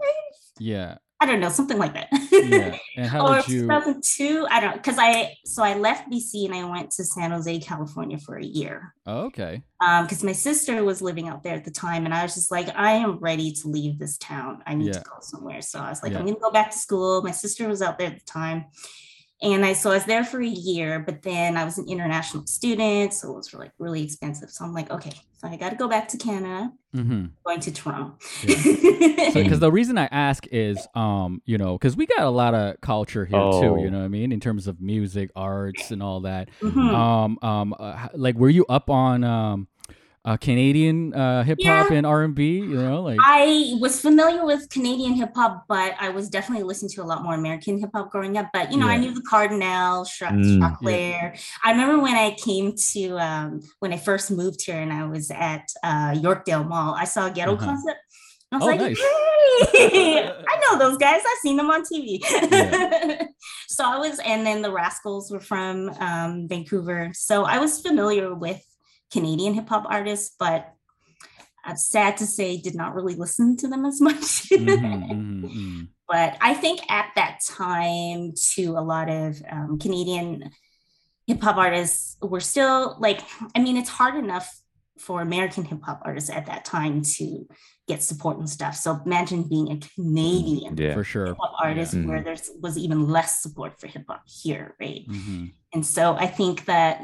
[0.60, 0.98] Yeah.
[1.22, 2.10] I don't know, something like that.
[2.32, 2.78] Yeah.
[2.98, 3.62] And how or did you?
[3.62, 4.48] 2002.
[4.52, 8.18] I don't because I so I left BC and I went to San Jose, California
[8.18, 8.94] for a year.
[9.08, 9.64] Oh, okay.
[9.80, 12.52] Um, because my sister was living out there at the time, and I was just
[12.52, 14.62] like, I am ready to leave this town.
[14.68, 15.00] I need Yeah.
[15.00, 15.62] to go somewhere.
[15.62, 16.20] So I was like, Yeah.
[16.20, 17.22] I'm gonna go back to school.
[17.22, 18.66] My sister was out there at the time.
[19.46, 22.46] And I so I was there for a year, but then I was an international
[22.48, 24.50] student, so it was like really expensive.
[24.50, 27.26] So I'm like, okay, so I got to go back to Canada, Mm-hmm.
[27.46, 28.16] going to Toronto.
[28.42, 32.80] Because the reason I ask is, um, you know, because we got a lot of
[32.82, 33.76] culture here too.
[33.76, 33.78] Oh.
[33.78, 36.50] You know what I mean, in terms of music, arts, and all that.
[36.62, 36.94] Mhm.
[36.94, 39.68] Um, um, uh, like, were you up on um,
[40.26, 41.98] uh, Canadian uh, hip hop Yeah.
[41.98, 42.56] and R and B?
[42.58, 43.20] You know, like.
[43.22, 47.24] I was familiar with Canadian hip hop, but I was definitely listening to a lot
[47.24, 48.48] more American hip hop growing up.
[48.52, 50.60] But you know, I knew the Kardinal, Shra- Mm.
[50.60, 51.40] Choclair.
[51.64, 55.30] I remember when I came to um, when I first moved here, and I was
[55.32, 56.96] at uh, Yorkdale Mall.
[56.96, 57.66] I saw a Ghetto Uh-huh.
[57.66, 58.00] Concept.
[58.52, 59.72] I was Oh, like, nice.
[59.74, 61.20] "Hey, I know those guys.
[61.22, 62.20] I've seen them on TV.
[62.22, 63.24] Yeah.
[63.68, 67.12] so I was, and then the Rascalz were from um, Vancouver.
[67.14, 68.62] So I was familiar with
[69.12, 70.74] Canadian hip hop artists, but
[71.64, 74.50] I'm sad to say, did not really listen to them as much.
[74.50, 75.88] Mhm, mhm, mhm.
[76.08, 80.52] But I think at that time, to a lot of um, Canadian
[81.26, 83.22] hip hop artists were still like,
[83.56, 84.48] I mean, it's hard enough
[85.00, 87.46] for American hip hop artists at that time to
[87.88, 88.76] get support and stuff.
[88.76, 90.94] So imagine being a Canadian Yeah.
[90.94, 91.26] For sure.
[91.26, 92.06] hip hop artist Yeah.
[92.06, 95.06] where there was even less support for hip hop here, right?
[95.10, 95.54] Mhm.
[95.74, 97.02] And so I think that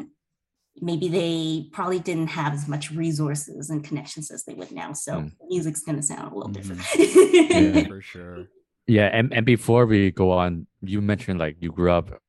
[0.79, 4.93] maybe they probably didn't have as much resources and connections as they would now.
[4.93, 5.31] So Mm.
[5.49, 6.81] music's going to sound a little different.
[6.97, 8.47] Yeah, for sure.
[8.87, 12.19] Yeah, and, and before we go on, you mentioned like you grew up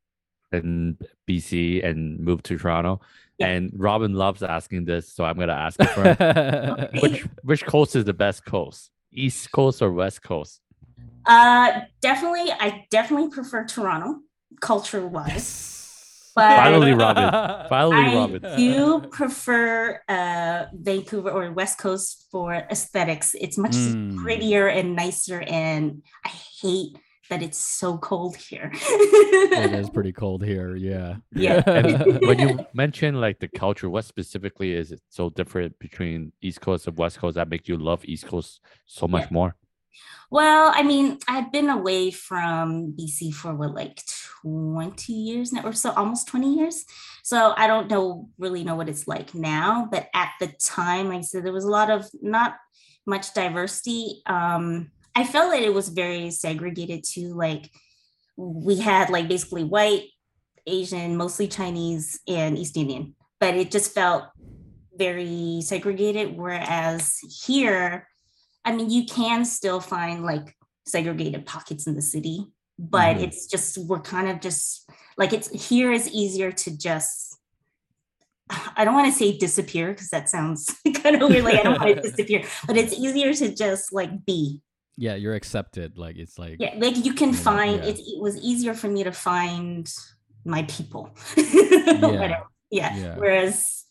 [0.52, 3.00] in BC and moved to Toronto.
[3.38, 3.46] Yeah.
[3.48, 6.88] And Robin loves asking this, so I'm gonna ask for him.
[7.02, 8.90] which which coast is the best coast?
[9.12, 10.60] East Coast or West Coast?
[11.26, 14.20] Uh, definitely, I definitely prefer Toronto,
[14.60, 15.32] culture wise.
[15.32, 15.78] Yes.
[16.34, 17.68] But- Finally, Robin.
[17.68, 18.56] Finally, I Robin.
[18.56, 23.34] do prefer uh, Vancouver or West Coast for aesthetics.
[23.34, 24.16] It's much Mm.
[24.22, 26.96] prettier and nicer, and I hate
[27.30, 28.70] that it's so cold here.
[28.74, 30.74] it is pretty cold here.
[30.76, 31.16] Yeah.
[31.34, 31.62] Yeah.
[31.66, 36.60] And when you mention like the culture, what specifically is it so different between East
[36.60, 39.28] Coast and West Coast that make you love East Coast so much Yeah.
[39.38, 39.56] more?
[40.30, 44.00] Well, I mean, I've been away from BC for what, like
[44.42, 46.84] 20 years now, or so, almost 20 years.
[47.22, 49.88] So I don't know, really know what it's like now.
[49.90, 52.56] But at the time, like I said, there was a lot of not
[53.06, 54.22] much diversity.
[54.26, 57.34] Um, I felt that it was very segregated too.
[57.34, 57.70] Like
[58.36, 60.04] we had like basically white,
[60.66, 64.24] Asian, mostly Chinese, and East Indian, but it just felt
[64.94, 66.36] very segregated.
[66.36, 68.06] Whereas here,
[68.64, 72.46] I mean, you can still find like segregated pockets in the city,
[72.78, 73.22] but Mhm.
[73.24, 77.38] it's just we're kind of just like it's here is easier to just
[78.76, 80.68] I don't want to say disappear because that sounds
[81.02, 81.44] kind of weird.
[81.44, 84.60] Like I don't want to disappear, but it's easier to just like be.
[84.98, 85.96] Yeah, you're accepted.
[85.96, 87.90] Like it's like Yeah, like you can Yeah, find yeah.
[87.90, 87.98] it.
[87.98, 89.90] It was easier for me to find
[90.44, 91.10] my people.
[91.34, 92.42] Whatever.
[92.70, 92.94] Yeah.
[92.96, 93.14] Yeah.
[93.16, 93.84] Whereas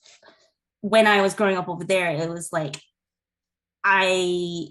[0.82, 2.76] when I was growing up over there, it was like
[3.84, 4.68] I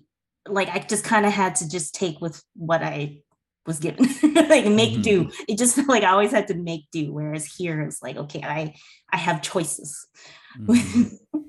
[0.48, 3.18] like I just kind of had to just take with what I
[3.66, 4.04] was given,
[4.48, 5.02] like make Mhm.
[5.02, 5.30] do.
[5.48, 7.12] It just felt like I always had to make do.
[7.12, 8.74] Whereas here it's like, okay, I
[9.12, 10.06] I have choices.
[10.58, 11.16] Mhm.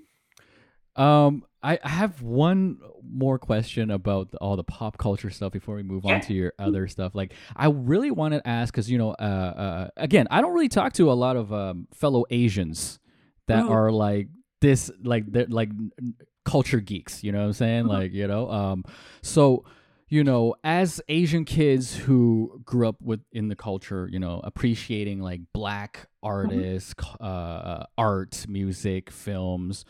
[0.96, 2.78] Um, I, I have one
[3.10, 6.52] more question about the- all the pop culture stuff before we move on to your
[6.60, 7.16] other stuff.
[7.16, 10.68] Like, I really want to ask because you know, uh, uh, again, I don't really
[10.68, 13.00] talk to a lot of um, fellow Asians
[13.48, 13.70] that Mm.
[13.70, 14.28] are like
[14.60, 15.70] this, like they're like
[16.46, 17.24] culture geeks.
[17.24, 17.86] You know what I'm saying?
[17.86, 17.90] Mhm.
[17.90, 18.84] Like, you know, um,
[19.22, 19.66] so
[20.10, 25.22] you know, as Asian kids who grew up with in the culture, you know, appreciating
[25.22, 29.86] like black artists, c- uh, art, music, films,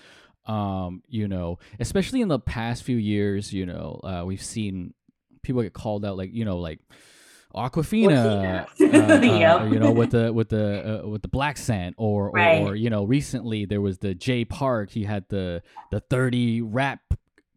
[0.45, 4.93] um, you know, especially in the past few years, you know, uh, we've seen
[5.41, 6.79] people get called out, like you know, like
[7.55, 9.19] Awkwafina, Awkwafina.
[9.59, 12.61] uh, uh, you know, with the with the uh, with the blaccent, or, or Right.
[12.61, 14.91] or you know, recently there was the Jay Park.
[14.91, 15.61] He had the
[15.91, 16.99] the thirty rap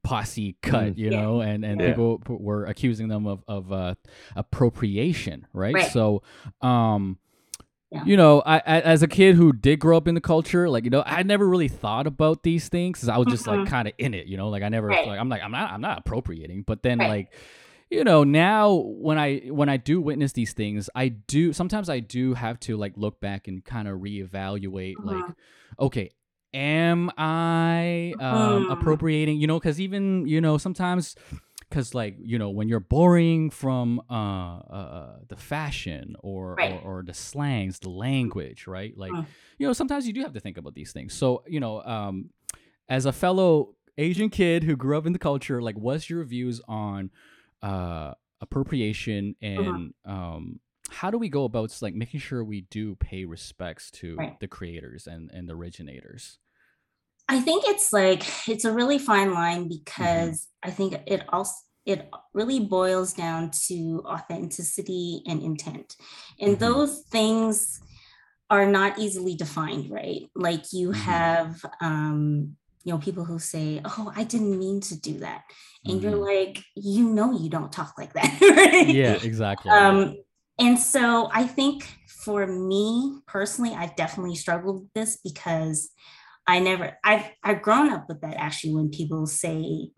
[0.03, 0.99] posse cut, Mm.
[0.99, 1.21] you Yeah.
[1.23, 1.89] know, and and Yeah.
[1.89, 3.95] people p- were accusing them of of uh,
[4.37, 5.75] appropriation, right?
[5.75, 5.91] Right.
[5.93, 6.23] So,
[6.63, 7.19] um.
[7.93, 8.03] Yeah.
[8.07, 10.83] You know, I, I as a kid who did grow up in the culture, like
[10.83, 13.67] you know, I never really thought about these things 'cause I was just like Mhm.
[13.69, 14.49] kind of in it, you know.
[14.49, 15.07] Like I never, Right.
[15.07, 17.09] like I'm like I'm not I'm not appropriating, but then Right.
[17.09, 17.33] like
[17.95, 18.73] you know now
[19.07, 22.77] when i when i do witness these things i do sometimes i do have to
[22.77, 25.35] like look back and kind of reevaluate like Mhm.
[25.79, 26.11] okay
[26.53, 28.71] am i um Mhm.
[28.71, 31.15] appropriating you know because even you know sometimes
[31.69, 36.73] because like you know when you're borrowing from uh, uh the fashion or, Right.
[36.73, 39.27] or or the slangs the language right like Mm.
[39.59, 42.31] you know sometimes you do have to think about these things so you know um
[42.89, 46.61] as a fellow asian kid who grew up in the culture like what's your views
[46.69, 47.11] on
[47.65, 49.77] uh appropriation Mm-hmm.
[49.77, 54.09] and um how do we go about like making sure we do pay respects to
[54.19, 54.37] Right.
[54.41, 56.39] the creators and and the originators
[57.29, 59.69] I think it's like it's a really fine line
[60.01, 60.35] Mm-hmm.
[60.35, 61.55] because I think it also
[61.87, 65.97] it really boils down to authenticity and intent.
[66.41, 66.59] And Mhm.
[66.59, 67.81] those things
[68.51, 70.31] are not easily defined, right?
[70.35, 71.03] Like you Mhm.
[71.05, 75.43] have um you know people who say, "Oh, I didn't mean to do that."
[75.87, 76.27] And you're Mhm.
[76.55, 78.87] like, "You know you don't talk like that." right?
[78.95, 80.15] yeah exactly um
[80.59, 85.91] and so i think for me personally i've definitely struggled with this because
[86.47, 89.91] i never i've i've grown up with that actually when people say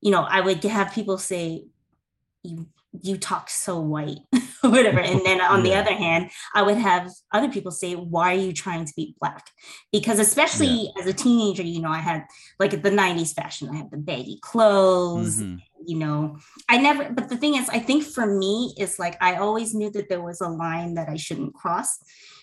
[0.00, 1.64] you know i would have people say
[2.42, 2.66] you
[3.02, 4.18] you talk so white
[4.64, 4.98] or whatever.
[5.00, 8.52] And then on the other hand i would have other people say why are you
[8.52, 9.50] trying to be black?
[9.92, 12.24] Because especially as a teenager you know i had
[12.58, 13.68] like the 90s fashion.
[13.70, 15.60] I had the baggy clothes Mhm.
[15.84, 16.36] You know
[16.68, 19.90] i never but the thing is i think for me is like i always knew
[19.90, 21.98] that there was a line that i shouldn't cross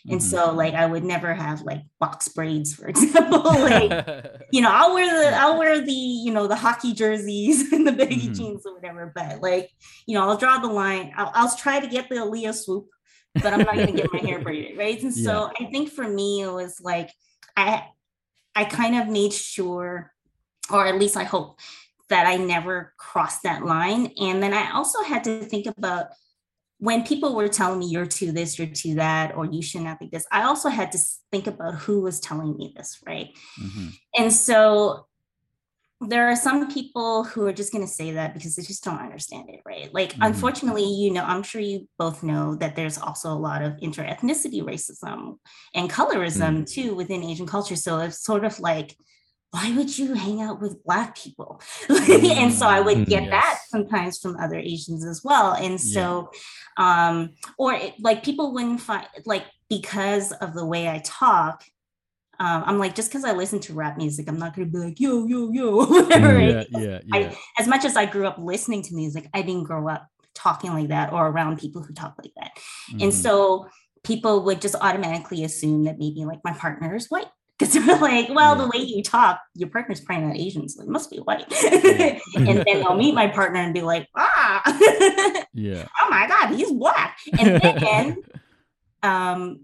[0.09, 0.23] and Mhm.
[0.23, 3.91] so like i would never have like box braids for example like
[4.51, 7.91] you know i'll wear the i'll wear the you know the hockey jerseys and the
[7.91, 8.35] baggy Mhm.
[8.35, 9.69] jeans or whatever but like
[10.07, 12.87] you know i'll draw the line i'll, I'll try to get the Aaliyah swoop
[13.33, 16.07] but i'm not going to get my hair braided right and so i think for
[16.07, 17.11] me it was like
[17.57, 17.83] i
[18.55, 20.13] i kind of made sure
[20.71, 21.59] or at least i hope
[22.09, 26.07] that i never crossed that line and then i also had to think about
[26.79, 29.99] when people were telling me you're to this you're to that or you should not
[29.99, 30.97] be this i also had to
[31.31, 33.29] think about who was telling me this right
[33.59, 33.93] Mhm.
[34.17, 35.07] and so
[36.01, 38.99] there are some people who are just going to say that because they just don't
[38.99, 39.91] understand it, right?
[39.93, 40.27] Like, Mhm.
[40.27, 44.61] unfortunately, you know, I'm sure you both know that there's also a lot of interethnicity
[44.61, 45.37] racism
[45.73, 47.77] and colorism too within Asian culture.
[47.77, 48.97] So it's sort of like,
[49.55, 51.61] why would you hang out with black people?
[52.41, 55.49] And so i would get Mm, that sometimes from other asians as well.
[55.65, 56.03] And so
[56.85, 57.15] um
[57.61, 59.45] or it, like people wouldn't find like
[59.75, 61.55] because of the way i talk
[62.43, 64.99] um, i'm like just because i listen to rap music i'm not gonna be like
[65.05, 68.37] yo yo yo whatever Mm, it yeah, yeah, I- as much as i grew up
[68.53, 70.03] listening to music i didn't grow up
[70.45, 72.51] talking like that or around people who talk like that.
[73.01, 73.23] And Mhm.
[73.25, 73.35] so
[74.03, 78.29] people would just automatically assume that maybe like my partner is white because they're like,
[78.29, 81.45] well, the way you talk, your partner's probably not Asian, so it must be white.
[82.35, 84.61] And then I'll meet my partner and be like, ah,
[85.53, 85.87] yeah.
[86.01, 87.17] oh my God, he's black.
[87.39, 88.17] And then
[89.03, 89.61] um,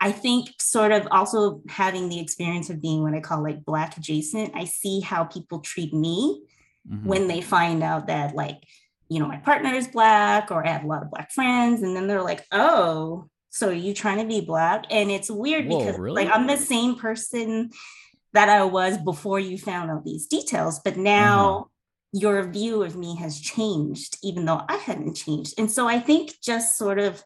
[0.00, 3.96] I think sort of also having the experience of being what I call like black
[3.96, 6.42] adjacent, I see how people treat me
[6.88, 7.04] Mhm.
[7.04, 8.56] when they find out that like
[9.10, 11.94] you know my partner is black or i have a lot of black friends and
[11.94, 15.78] then they're like oh so are you trying to be black and it's weird Whoa,
[15.78, 16.24] because really?
[16.24, 17.70] like i'm the same person
[18.32, 21.64] that i was before you found out these details but now Uh-huh.
[22.12, 26.34] your view of me has changed even though i hadn't changed and so i think
[26.42, 27.22] just sort of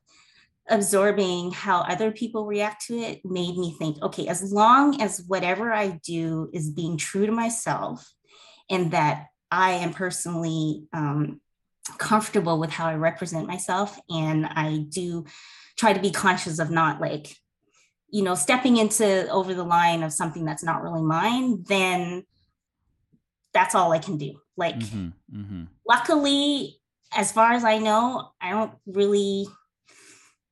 [0.71, 5.71] absorbing how other people react to it made me think okay as long as whatever
[5.73, 8.11] i do is being true to myself
[8.71, 11.41] and that I am personally um,
[11.99, 13.97] comfortable with how I represent myself.
[14.09, 15.27] And I do
[15.77, 17.37] try to be conscious of not like,
[18.09, 22.25] you know, stepping into over the line of something that's not really mine, then
[23.53, 24.41] that's all I can do.
[24.57, 25.69] Like, Mhm, mhm.
[25.87, 26.81] luckily,
[27.17, 29.47] as far as I know, I don't really,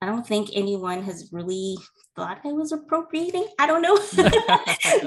[0.01, 1.77] I don't think anyone has really
[2.15, 3.47] thought I was appropriating.
[3.59, 3.97] I don't know.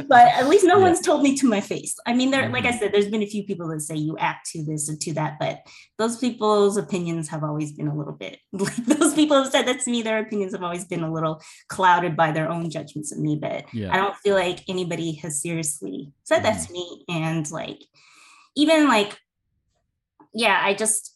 [0.07, 0.83] but at least no Yeah.
[0.83, 1.95] one's told me to my face.
[2.07, 2.79] I mean, there, like I Mhm.
[2.79, 5.37] said, there's been a few people that say you act to this and to that,
[5.39, 5.59] but
[5.97, 9.81] those people's opinions have always been a little bit like those people have said that
[9.81, 13.19] to me, their opinions have always been a little clouded by their own judgments of
[13.19, 13.35] me.
[13.35, 17.05] But I don't feel like anybody has seriously said that to me.
[17.07, 17.81] And like,
[18.55, 19.19] even like,
[20.33, 21.15] yeah, I just,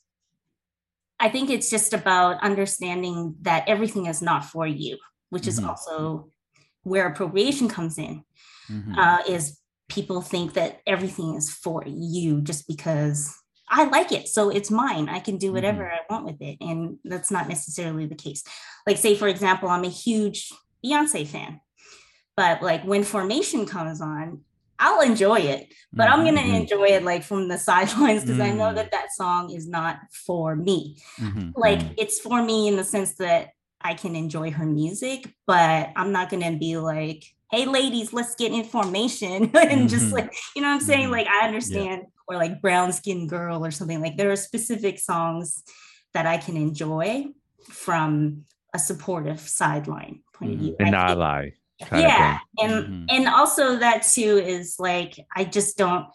[1.20, 4.98] I think it's just about understanding that everything is not for you,
[5.30, 5.68] which is Mhm.
[5.70, 6.30] also
[6.84, 8.24] where appropriation comes in.
[8.70, 8.98] Mhm.
[8.98, 9.60] Uh, is
[9.90, 13.34] people think that everything is for you just because
[13.72, 15.10] I like it, so it's mine.
[15.10, 18.44] I can do whatever I want with it, and that's not necessarily the case.
[18.88, 20.52] Like, say for example, I'm a huge
[20.84, 21.62] Beyonce fan,
[22.36, 24.44] but like when Formation comes on,
[24.80, 26.62] I'll enjoy it, but I'm gonna Mhm.
[26.62, 28.76] enjoy it like from the sidelines because I know Mm.
[28.76, 30.98] that that song is not for me.
[31.20, 31.94] Mhm, Like mhm.
[31.98, 33.50] it's for me in the sense that
[33.82, 38.52] I can enjoy her music, but I'm not gonna be like, "Hey, ladies, let's get
[38.52, 40.14] information," and just Mhm.
[40.14, 41.08] like you know what I'm saying.
[41.08, 41.12] Mhm.
[41.12, 44.02] Like I understand, or like brown skin girl or something.
[44.02, 45.64] Like there are specific songs
[46.14, 47.26] that I can enjoy
[47.70, 50.62] from a supportive sideline point of Mhm.
[50.62, 50.76] view.
[50.80, 51.50] An ally.
[51.94, 53.06] Yeah Of and Mhm.
[53.10, 56.08] and also that too is like i just don't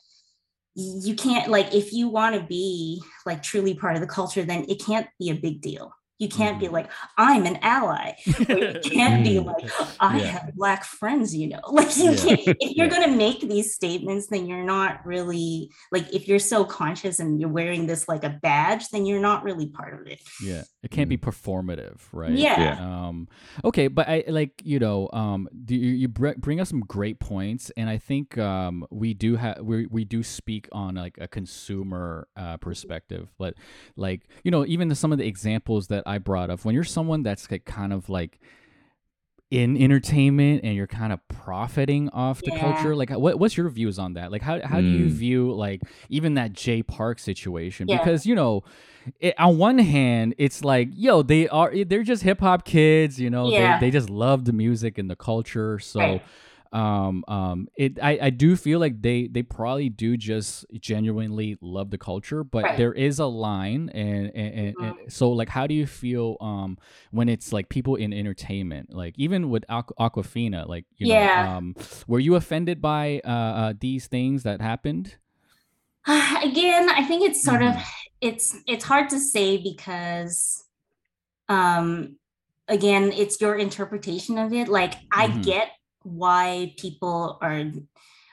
[0.74, 4.66] you can't like if you want to be like truly part of the culture then
[4.68, 6.72] it can't be a big deal you can't be Mhm.
[6.72, 8.12] like i'm an ally
[8.48, 9.46] or you can't be Mm.
[9.46, 10.26] like i Yeah.
[10.26, 12.16] have black friends you know like you Yeah.
[12.16, 12.96] can't if you're Yeah.
[12.98, 17.40] going to make these statements then you're not really like if you're so conscious and
[17.40, 20.90] you're wearing this like a badge then you're not really part of it Yeah, it
[20.90, 22.30] can't be performative, right?
[22.32, 22.60] Yeah.
[22.60, 23.06] Yeah.
[23.08, 23.28] Um.
[23.64, 25.48] Okay, but I like you know um.
[25.64, 29.36] Do you, you br- bring up some great points, and I think um we do
[29.36, 33.54] have we we do speak on like a consumer uh, perspective, but
[33.96, 36.84] like you know even the, some of the examples that I brought up when you're
[36.84, 38.38] someone that's like kind of like
[39.50, 42.60] in entertainment and you're kind of profiting off the Yeah.
[42.60, 45.10] culture like what, what's your views on that like how, how do you Mm.
[45.10, 47.98] view like even that jay park situation Yeah.
[47.98, 48.64] because you know
[49.20, 53.50] it, on one hand it's like yo they are they're just hip-hop kids you know
[53.50, 53.78] Yeah.
[53.78, 56.22] they, they just love the music and the culture so Right.
[56.74, 61.90] Um um it I, I do feel like they they probably do just genuinely love
[61.90, 62.76] the culture but Right.
[62.76, 64.86] there is a line and, and, and, Mhm.
[64.86, 66.76] and so like how do you feel um
[67.12, 71.56] when it's like people in entertainment like even with Aqu- awkwafina like you know Yeah.
[71.56, 71.74] um
[72.08, 75.16] were you offended by uh, uh these things that happened
[76.06, 77.70] again i think it's sort Mhm.
[77.76, 77.76] of
[78.20, 80.64] it's it's hard to say because
[81.48, 82.16] um
[82.68, 85.42] again it's your interpretation of it like i Mhm.
[85.42, 85.68] get
[86.04, 87.64] why people are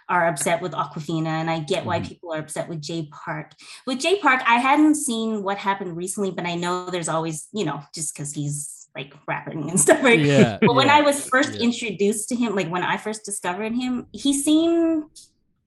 [0.09, 2.07] are upset with awkwafina and i get why Mhm.
[2.07, 3.53] people are upset with jay park
[3.87, 7.63] with jay park i hadn't seen what happened recently but i know there's always you
[7.63, 11.53] know just because he's like rapping and stuff right yeah but when I was first
[11.53, 11.61] yeah.
[11.61, 15.05] introduced to him, like when I first discovered him, he seemed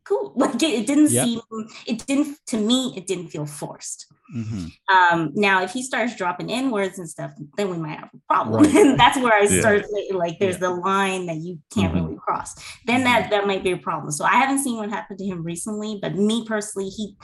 [0.05, 0.33] cool.
[0.37, 1.25] Like it, it didn't Yep.
[1.25, 1.41] seem,
[1.87, 4.07] it didn't to me, it didn't feel forced.
[4.35, 4.73] Mhm.
[4.93, 8.19] Um, now, if he starts dropping N words and stuff, then we might have a
[8.33, 8.63] problem.
[8.65, 8.75] Right.
[8.75, 9.61] and that's where I Yeah.
[9.61, 10.69] start like, there's Yeah.
[10.69, 11.97] the line that you can't Mhm.
[12.05, 12.55] really cross.
[12.87, 14.11] Then that that might be a problem.
[14.13, 17.17] So I haven't seen what happened to him recently, but me personally, he,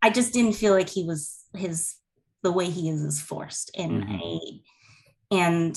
[0.00, 1.96] I just didn't feel like he was his
[2.42, 4.18] the way he is is forced, and Mhm.
[4.20, 5.72] I, and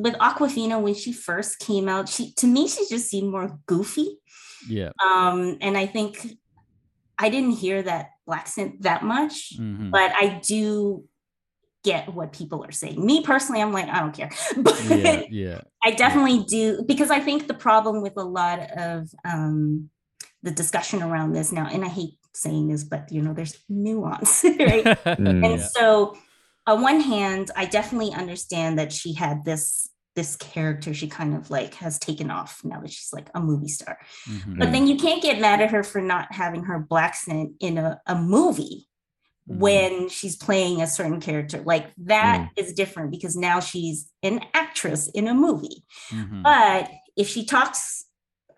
[0.00, 4.18] with Awkwafina when she first came out, she to me she just seemed more goofy
[4.68, 4.90] Yeah.
[5.04, 6.26] um and i think
[7.18, 9.90] i didn't hear that blaccent that much Mhm.
[9.90, 11.04] but i do
[11.84, 15.22] get what people are saying me personally i'm like i don't care but Yeah.
[15.30, 15.60] Yeah.
[15.84, 19.88] i definitely do because i think the problem with a lot of um
[20.42, 24.44] the discussion around this now and i hate saying this but you know there's nuance
[24.58, 24.84] right
[25.18, 25.44] Mm.
[25.46, 26.16] and so
[26.66, 29.88] on one hand i definitely understand that she had this
[30.18, 33.68] this character she kind of like has taken off now that she's like a movie
[33.78, 33.96] star
[34.28, 34.58] Mhm.
[34.58, 38.00] but then you can't get mad at her for not having her blaccent in a,
[38.06, 38.78] a movie
[39.48, 39.58] Mhm.
[39.64, 41.58] when she's playing a certain character.
[41.72, 43.98] Like that is different because now she's
[44.28, 45.78] an actress in a movie.
[46.10, 46.42] Mhm.
[46.42, 48.04] But if she talks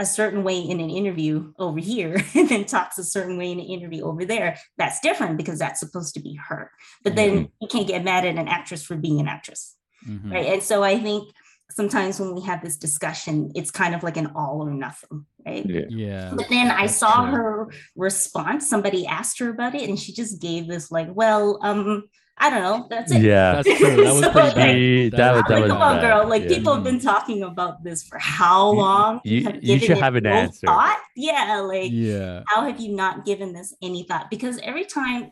[0.00, 3.60] a certain way in an interview over here and then talks a certain way in
[3.60, 4.50] an interview over there,
[4.80, 6.62] that's different because that's supposed to be her.
[7.04, 10.32] But then you can't get mad at an actress for being an actress Mhm.
[10.34, 11.22] right and so i think
[11.70, 15.64] sometimes when we have this discussion it's kind of like an all or nothing right
[15.66, 15.86] Yeah.
[15.88, 16.32] Yeah.
[16.34, 17.34] but then i saw true.
[17.34, 22.04] her response somebody asked her about it and she just gave this like well um
[22.38, 23.62] i don't know that's it Yeah.
[23.62, 23.96] That's true.
[24.04, 24.76] That was So, pretty like, bad.
[24.78, 26.28] Yeah, That that was- was- that like, was come on, girl.
[26.28, 26.48] Like Yeah.
[26.56, 29.20] people have been talking about this for how long?
[29.24, 30.66] you- have you given should have an no answer.
[30.66, 31.00] Thought?
[31.16, 32.42] Yeah, like Yeah.
[32.48, 34.30] how have you not given this any thought?
[34.30, 35.30] Because every time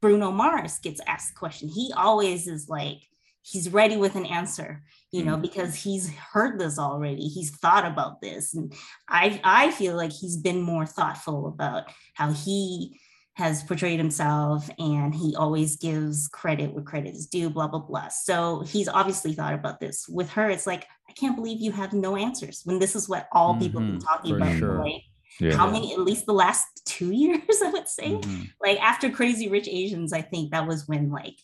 [0.00, 2.98] Bruno Mars gets asked a question, he always is like,
[3.42, 4.82] he's ready with an answer,
[5.14, 7.28] you know, because he's heard this already.
[7.28, 8.52] He's thought about this.
[8.52, 8.74] And
[9.08, 11.84] I I feel like he's been more thoughtful about
[12.14, 12.98] how he
[13.34, 18.08] has portrayed himself and he always gives credit where credit is due, blah, blah, blah.
[18.08, 20.08] So he's obviously thought about this.
[20.08, 23.28] With her, it's like, I can't believe you have no answers when this is what
[23.32, 24.58] all people have been Mhm, talking about.
[24.58, 24.78] sure.
[24.84, 25.02] Like,
[25.40, 25.56] Yeah.
[25.56, 28.50] how many at least the last two years i would say Mhm.
[28.60, 31.38] like after crazy rich asians i think that was when like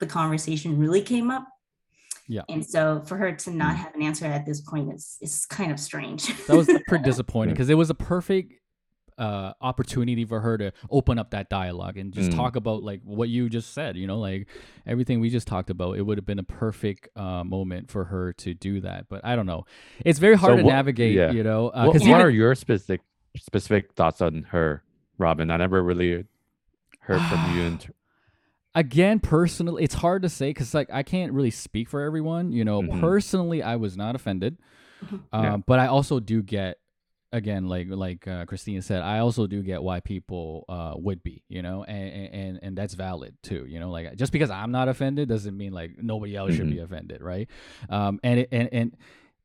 [0.00, 1.46] the conversation really came up
[2.36, 2.42] Yeah.
[2.48, 3.78] and so for her to not Mm.
[3.82, 7.54] have an answer at this point is is kind of strange That was pretty disappointing
[7.54, 8.54] because it was a perfect
[9.18, 12.36] uh, opportunity for her to open up that dialogue and just Mm.
[12.36, 13.96] talk about like what you just said.
[13.98, 14.48] You know, like
[14.86, 15.98] everything we just talked about.
[15.98, 19.10] It would have been a perfect uh, moment for her to do that.
[19.10, 19.66] But I don't know.
[20.06, 21.14] It's very hard So to what- navigate.
[21.14, 21.32] yeah.
[21.32, 23.02] You know, what, because what are your specific
[23.36, 24.82] specific thoughts on her,
[25.18, 25.50] Robin?
[25.50, 26.24] I never really
[27.00, 27.62] heard from you.
[27.64, 27.92] And
[28.74, 32.64] again personally it's hard to say because like i can't really speak for everyone you
[32.64, 33.00] know Mhm.
[33.00, 34.58] personally i was not offended
[35.04, 35.20] Mhm.
[35.32, 35.56] um, Yeah.
[35.66, 36.78] but i also do get
[37.32, 41.42] again like like uh, christina said i also do get why people uh, would be
[41.48, 44.88] you know and, and and that's valid too you know like just because i'm not
[44.88, 47.48] offended doesn't mean like nobody else should be offended right
[47.88, 48.96] um, and it, and and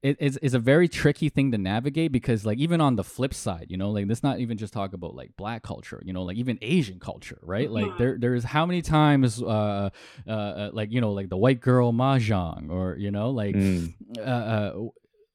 [0.04, 3.34] it, it's, it's a very tricky thing to navigate because like even on the flip
[3.34, 6.24] side you know like let's not even just talk about like black culture you know
[6.24, 7.98] like even asian culture right like Mhm.
[7.98, 9.90] there there's how many times uh,
[10.28, 13.94] uh uh like you know like the white girl mahjong or you know like Mm,
[14.18, 14.74] uh, uh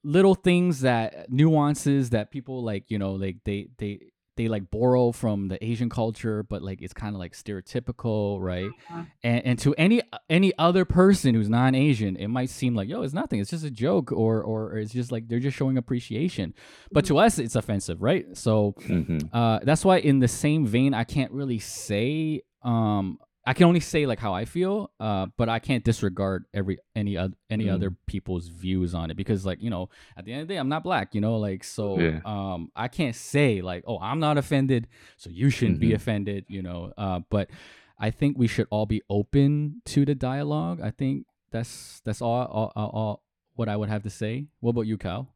[0.04, 3.98] little things that nuances that people like you know like they they
[4.40, 8.70] they like borrow from the asian culture but like it's kind of like stereotypical right
[8.90, 9.06] Mhm.
[9.22, 13.14] and, and to any any other person who's non-asian it might seem like yo it's
[13.22, 16.54] nothing it's just a joke or or it's just like they're just showing appreciation
[16.90, 19.28] but to us it's offensive right so mhm.
[19.32, 22.42] uh, that's why in the same vein, I can't really say.
[22.62, 23.18] Um,
[23.50, 27.16] I can only say like how I feel, uh, but I can't disregard every any
[27.16, 27.74] other any Mm.
[27.74, 30.58] other people's views on it because like you know at the end of the day
[30.62, 32.20] I'm not black, you know, like so Yeah.
[32.24, 34.82] um I can't say like oh I'm not offended,
[35.16, 35.94] so you shouldn't be Mhm.
[36.00, 36.92] offended, you know.
[36.96, 37.50] Uh, but
[37.98, 40.80] I think we should all be open to the dialogue.
[40.80, 43.22] I think that's that's all all, all, all
[43.56, 44.46] what I would have to say.
[44.60, 45.34] What about you, Cal?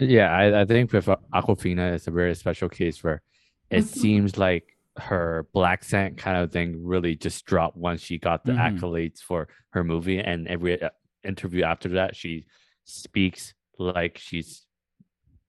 [0.00, 3.22] Yeah, I, I think with Awkwafina, it's a very special case where
[3.70, 8.52] it seems like her blaccent kind of thing really just dropped once she got the
[8.52, 8.78] Mhm.
[8.78, 10.90] accolades for her movie, and every uh,
[11.24, 12.46] interview after that, she
[12.84, 14.66] speaks like she's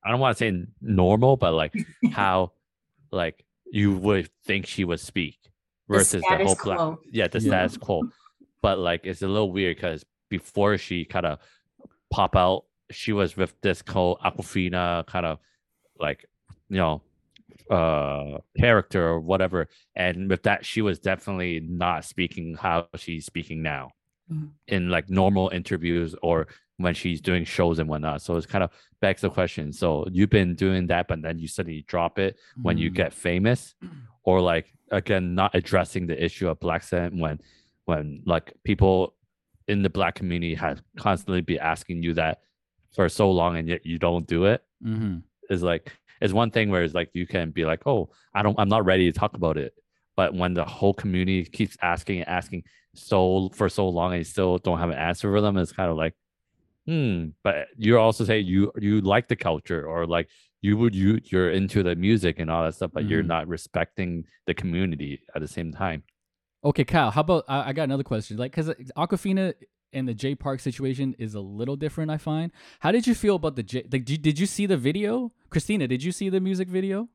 [0.06, 1.74] I don't want to say normal, but like
[2.12, 2.54] how
[3.12, 5.40] like you would think she would speak
[5.88, 7.50] versus the, status whole black yeah the Yeah.
[7.50, 8.04] status quo
[8.62, 11.40] but like it's a little weird because before she kind of
[12.12, 15.40] pop out she was with this called awkwafina kind of
[16.00, 16.26] like
[16.70, 17.02] you know
[17.70, 23.62] uh character or whatever and with that she was definitely not speaking how she's speaking
[23.62, 23.90] now
[24.32, 24.52] Mhm.
[24.68, 26.48] in like normal interviews or
[26.78, 28.22] when she's doing shows and whatnot.
[28.22, 29.72] So it's kind of begs the question.
[29.74, 33.76] So you've been doing that, but then you suddenly drop it when you get famous,
[34.24, 37.40] or like again not addressing the issue of blaccent when
[37.86, 39.14] when like people
[39.68, 42.40] in the black community have constantly be asking you that
[42.96, 45.18] for so long and yet you don't do it hmm
[45.50, 45.92] is like
[46.24, 48.86] is one thing where it's like you can be like oh i don't i'm not
[48.86, 49.74] ready to talk about it
[50.16, 52.64] but when the whole community keeps asking and asking
[52.96, 55.92] so for so long and you still don't have an answer for them it's kind
[55.92, 56.14] of like
[56.88, 60.28] hmm but you're also saying you you like the culture or like
[60.62, 63.28] you would you you're into the music and all that stuff but you're Mhm.
[63.36, 66.04] not respecting the community at the same time
[66.66, 67.12] Okay, Kyle.
[67.12, 68.38] How about I, I got another question?
[68.38, 69.54] Like, because Awkwafina
[69.94, 72.12] and the Jay Park situation is a little different.
[72.12, 72.52] I find.
[72.80, 73.84] How did you feel about the J?
[73.92, 75.88] Like, did, did you see the video, Christina?
[75.88, 77.10] Did you see the music video?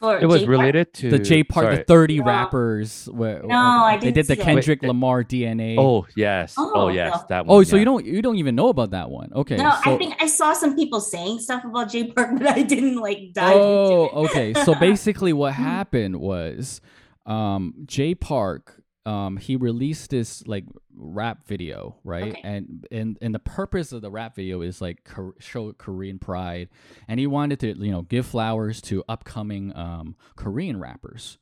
[0.00, 0.50] For it was Jay Park?
[0.58, 2.24] related to The Jay Park, the thirty No.
[2.24, 3.08] rappers.
[3.12, 4.44] Where No, I didn't did the see that.
[4.44, 5.76] Kendrick Wait, Lamar DNA.
[5.78, 7.24] oh yes oh, Oh, yes no.
[7.28, 7.80] that one Oh, so yeah.
[7.80, 9.30] you don't you don't even know about that one?
[9.32, 9.56] Okay.
[9.56, 12.62] no, so, I think I saw some people saying stuff about Jay Park, but I
[12.62, 14.10] didn't like dive Oh, into it.
[14.18, 14.54] Oh, okay.
[14.64, 16.80] So basically, what happened was,
[17.24, 20.64] um, Jay Park, um, he released this like
[20.96, 22.32] rap video, right?
[22.32, 22.40] Okay.
[22.44, 26.68] And and and the purpose of the rap video is like Kor- show Korean pride,
[27.08, 31.38] and he wanted to you know give flowers to upcoming um Korean rappers.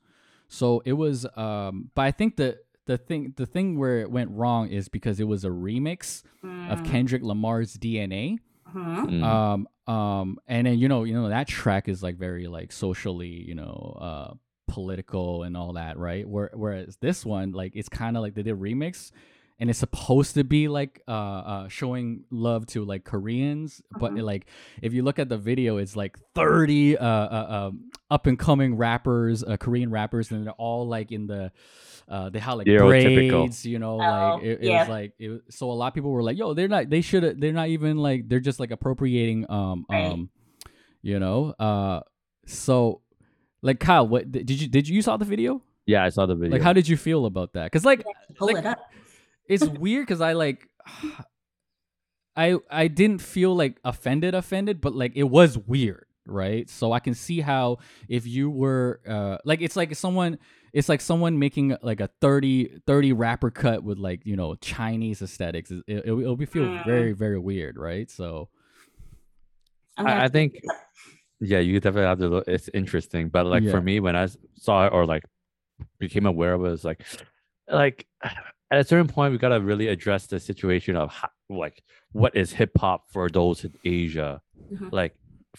[0.47, 4.29] So it was, um, but I think the the thing the thing where it went
[4.31, 8.39] wrong is because it was a remix of Mm, Kendrick Lamar's DNA
[8.75, 9.05] mhm.
[9.07, 9.23] Mm.
[9.23, 13.27] um um and then you know you know that track is like very like socially
[13.47, 14.33] you know uh
[14.67, 18.43] political and all that right Where, whereas this one like it's kind of like they
[18.43, 19.11] did remix
[19.59, 24.23] and it's supposed to be like uh, uh showing love to like koreans but Mhm.
[24.23, 24.45] like
[24.81, 28.75] if you look at the video it's like 30 uh, uh um, up and coming
[28.75, 31.51] rappers uh, korean rappers and they're all like in the
[32.09, 33.29] uh they had like Stereotypical.
[33.43, 33.97] braids you know Oh,
[34.35, 34.79] like it, it yeah.
[34.79, 37.01] was like it, was- so a lot of people were like yo they're not they
[37.01, 40.05] should they're not even like they're just like appropriating um Right.
[40.13, 40.29] um
[41.03, 41.99] you know uh
[42.45, 43.01] so
[43.63, 46.35] like kyle what did you did you, you saw the video yeah i saw the
[46.35, 48.03] video like how did you feel about that because like
[48.35, 48.91] Pull like- it up.
[49.47, 50.67] it's weird because I like
[52.35, 56.67] I I didn't feel like offended offended, but like it was weird, right?
[56.67, 57.77] So I can see how
[58.09, 60.39] if you were uh like it's like someone
[60.73, 65.21] it's like someone making like a 30 30 rapper cut with like, you know, Chinese
[65.21, 65.69] aesthetics.
[65.69, 66.85] It, it, it'll be feel Mm.
[66.85, 68.09] very very weird, right?
[68.09, 68.49] So
[69.97, 70.77] I'm I, I have to think look it up.
[71.51, 73.71] Yeah you definitely have to look it's interesting but like Yeah.
[73.71, 75.23] for me when I saw it or like
[75.99, 77.01] became aware of it it's like
[77.67, 78.05] like
[78.71, 82.35] at a certain point we got to really address the situation of how, like what
[82.35, 84.41] is hip-hop for those in asia
[84.71, 84.89] Mhm.
[84.91, 85.13] like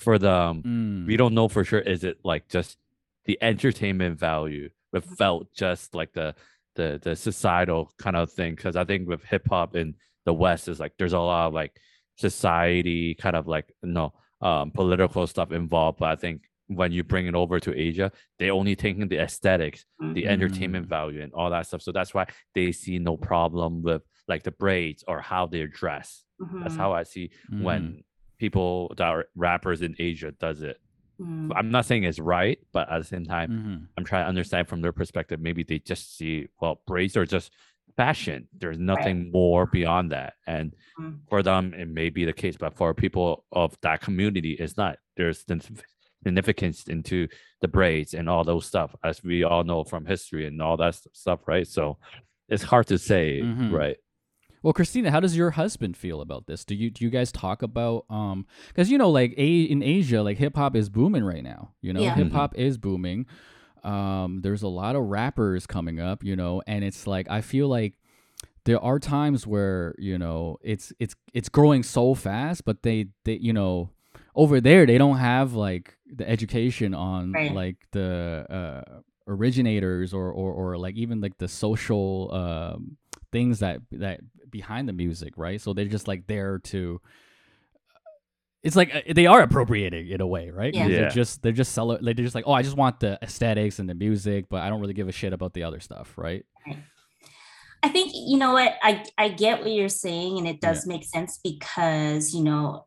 [0.04, 2.78] for them mm, we don't know for sure is it like just
[3.26, 6.34] the entertainment value but felt just like the
[6.76, 10.80] the the societal kind of thing because i think with hip-hop in the west is
[10.80, 11.78] like there's a lot of like
[12.16, 14.12] society kind of like no
[14.44, 18.50] um political stuff involved but i think when you bring it over to asia they
[18.50, 20.28] only taking the aesthetics the Mm.
[20.28, 22.24] entertainment value and all that stuff so that's why
[22.54, 26.24] they see no problem with like the braids or how they dress
[26.60, 26.78] that's Mhm.
[26.78, 27.62] how i see mhm.
[27.66, 28.02] when
[28.38, 30.78] people that are rappers in asia does it
[31.20, 31.52] Mm.
[31.54, 33.86] I'm not saying it's right, but at the same time, Mhm.
[33.96, 35.38] I'm trying to understand from their perspective.
[35.38, 37.52] Maybe they just see, well, braids are just
[37.96, 38.48] fashion.
[38.56, 40.34] There's nothing more beyond that.
[40.46, 41.18] And Mm.
[41.28, 44.98] for them, it may be the case, but for people of that community, it's not.
[45.16, 45.82] There's signifi-
[46.24, 47.28] significance into
[47.60, 50.94] the braids and all those stuff, as we all know from history and all that
[51.12, 51.66] stuff, right?
[51.66, 51.98] So
[52.48, 53.72] it's hard to say, Mhm.
[53.72, 53.96] right?
[54.62, 56.64] Well, Christina, how does your husband feel about this?
[56.64, 60.22] Do you do you guys talk about um because you know like a in Asia
[60.22, 61.74] like hip hop is booming right now.
[61.82, 62.14] You know, Yeah.
[62.14, 63.26] hip hop is booming.
[63.84, 66.24] Um, there's a lot of rappers coming up.
[66.24, 67.94] You know, and it's like I feel like
[68.64, 73.34] there are times where you know it's it's it's growing so fast, but they they
[73.36, 73.90] you know
[74.34, 77.52] over there they don't have like the education on Right.
[77.54, 82.96] like the uh originators or, or or like even like the social um
[83.32, 84.20] things that that
[84.50, 87.00] behind the music right so they're just like there to
[88.64, 90.74] it's like uh, they are appropriating in a way right?
[90.74, 90.88] Yeah.
[90.88, 93.88] they're just they're just sell they're just like oh i just want the aesthetics and
[93.88, 96.44] the music but i don't really give a shit about the other stuff right
[97.82, 101.04] I think you know what I I get what you're saying, and it does make
[101.04, 102.86] sense because you know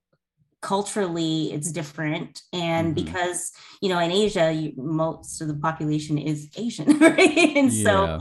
[0.61, 3.05] culturally it's different, and Mhm.
[3.05, 7.55] because you know in Asia you, most of the population is Asian, right?
[7.55, 8.19] And so, yeah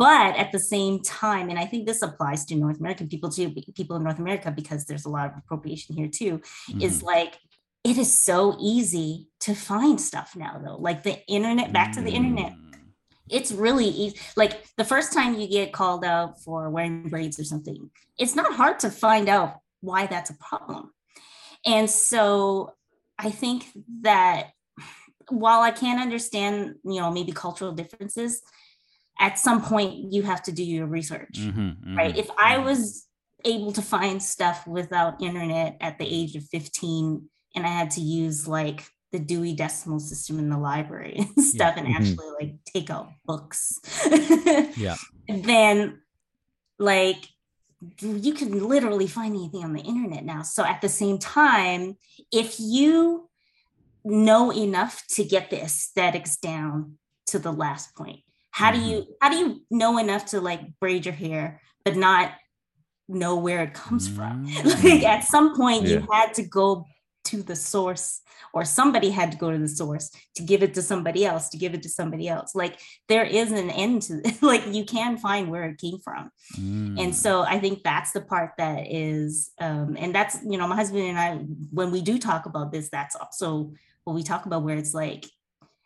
[0.00, 3.50] but at the same time, and I think this applies to North American people too,
[3.80, 6.40] people in North America because there's a lot of appropriation here too.
[6.80, 7.12] Is Mhm.
[7.14, 7.32] like
[7.84, 11.74] it is so easy to find stuff now though, like the internet.
[11.78, 12.66] Back to the internet Mm.
[13.38, 14.18] it's really easy.
[14.42, 17.90] Like the first time you get called out for wearing braids or something,
[18.22, 19.50] it's not hard to find out
[19.88, 20.82] why that's a problem.
[21.74, 22.74] And so
[23.18, 23.58] I think
[24.00, 24.38] that
[25.28, 26.54] while I can't understand,
[26.92, 28.32] you know, maybe cultural differences,
[29.20, 32.14] at some point you have to do your research, Mhm, right?
[32.14, 32.64] mhm, If I mhm.
[32.64, 33.06] was
[33.44, 38.00] able to find stuff without internet at the age of 15 and I had to
[38.00, 41.96] use like the Dewey Decimal System in the library and stuff and Mhm.
[41.96, 43.78] actually like take out books,
[44.76, 44.96] yeah,
[45.28, 46.02] then
[46.78, 47.28] like
[48.00, 50.42] you can literally find anything on the internet now.
[50.42, 51.96] So at the same time,
[52.30, 53.28] if you
[54.04, 58.20] know enough to get the aesthetics down to the last point,
[58.50, 62.32] how do you how do you know enough to like braid your hair but not
[63.08, 64.46] know where it comes from?
[64.50, 64.84] Mm.
[64.84, 65.98] like at some point Yeah.
[65.98, 66.84] you had to go
[67.24, 68.22] to the source
[68.54, 71.58] or somebody had to go to the source to give it to somebody else to
[71.58, 75.50] give it to somebody else like there is an end to like you can find
[75.50, 76.98] where it came from Mm.
[77.02, 80.74] and so i think that's the part that is um and that's you know my
[80.76, 81.30] husband and i
[81.78, 83.72] when we do talk about this that's also
[84.04, 85.24] what we talk about where it's like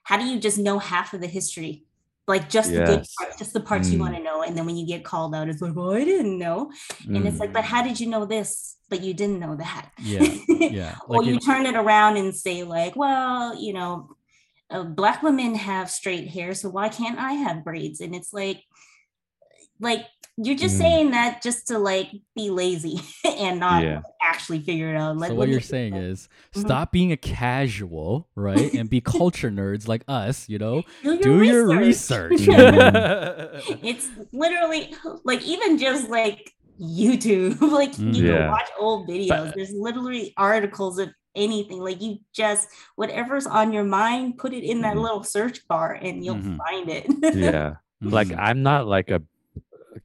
[0.05, 1.85] how do you just know half of the history
[2.27, 4.01] like just the good parts just the parts you Mm.
[4.01, 6.39] want to know and then when you get called out it's like oh i didn't
[6.39, 6.71] know.
[7.07, 9.91] And it's like but how did you know this but you didn't know that?
[10.03, 10.95] Yeah, yeah.
[11.09, 14.17] or Like you turn it around and say like well you know
[14.71, 18.01] uh, black women have straight hair so why can't i have braids?
[18.01, 18.63] And it's like
[19.81, 20.07] like
[20.37, 20.79] you're just Mm.
[20.79, 23.01] saying that just to like be lazy
[23.39, 24.01] and not Yeah.
[24.23, 26.61] actually figure it out like so what you're saying is Mhm.
[26.63, 28.73] stop being a casual, right?
[28.75, 30.83] And be culture nerds like us, you know?
[31.03, 32.33] do your Do your research.
[32.33, 32.49] research.
[33.83, 38.39] it's literally like even just like youtube like you Yeah.
[38.39, 43.73] can watch old videos But- there's literally articles of anything like you just whatever's on
[43.73, 45.03] your mind put it in that Mhm.
[45.03, 46.57] little search bar and you'll Mhm.
[46.59, 47.07] find it
[47.37, 47.75] yeah.
[48.01, 48.39] Like Mhm.
[48.39, 49.23] I'm not like a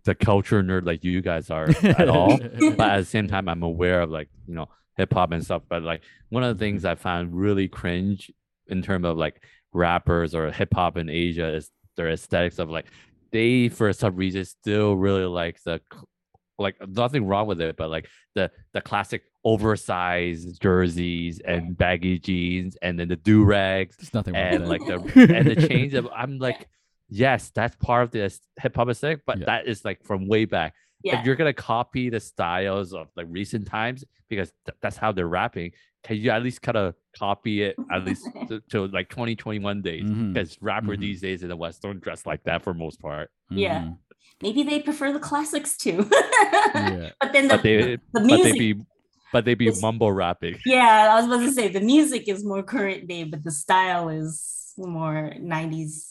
[0.03, 2.37] the culture nerd like you guys are at all.
[2.37, 4.67] but at the same time i'm aware of like you know
[4.97, 8.31] hip hop and stuff but like one of the things i found really cringe
[8.67, 9.41] in terms of like
[9.73, 12.85] rappers or hip hop in asia is their aesthetics of like
[13.31, 15.79] they for some reason still really like the
[16.57, 22.75] like nothing wrong with it but like the the classic oversized jerseys and baggy jeans
[22.81, 25.13] and then the do rags There's nothing wrong and with like that.
[25.27, 26.67] the and the change of i'm like
[27.09, 29.45] yes that's part of this hip hop aesthetic but Yeah.
[29.45, 33.27] that is like from way back yeah if you're gonna copy the styles of like
[33.29, 35.71] recent times because th- that's how they're rapping
[36.03, 40.09] can you at least kind of copy it at least to, to like 2021 days
[40.09, 40.99] because rapper mhm.
[40.99, 43.81] these days in the west don't dress like that for most part yeah.
[43.81, 43.97] mhm,
[44.41, 46.07] maybe they prefer the classics too
[46.75, 47.09] Yeah.
[47.19, 48.81] but then the, but they the, the but music they be
[49.33, 52.45] but they be is- mumble rapping yeah i was about to say the music is
[52.45, 56.05] more current day but the style is more 90s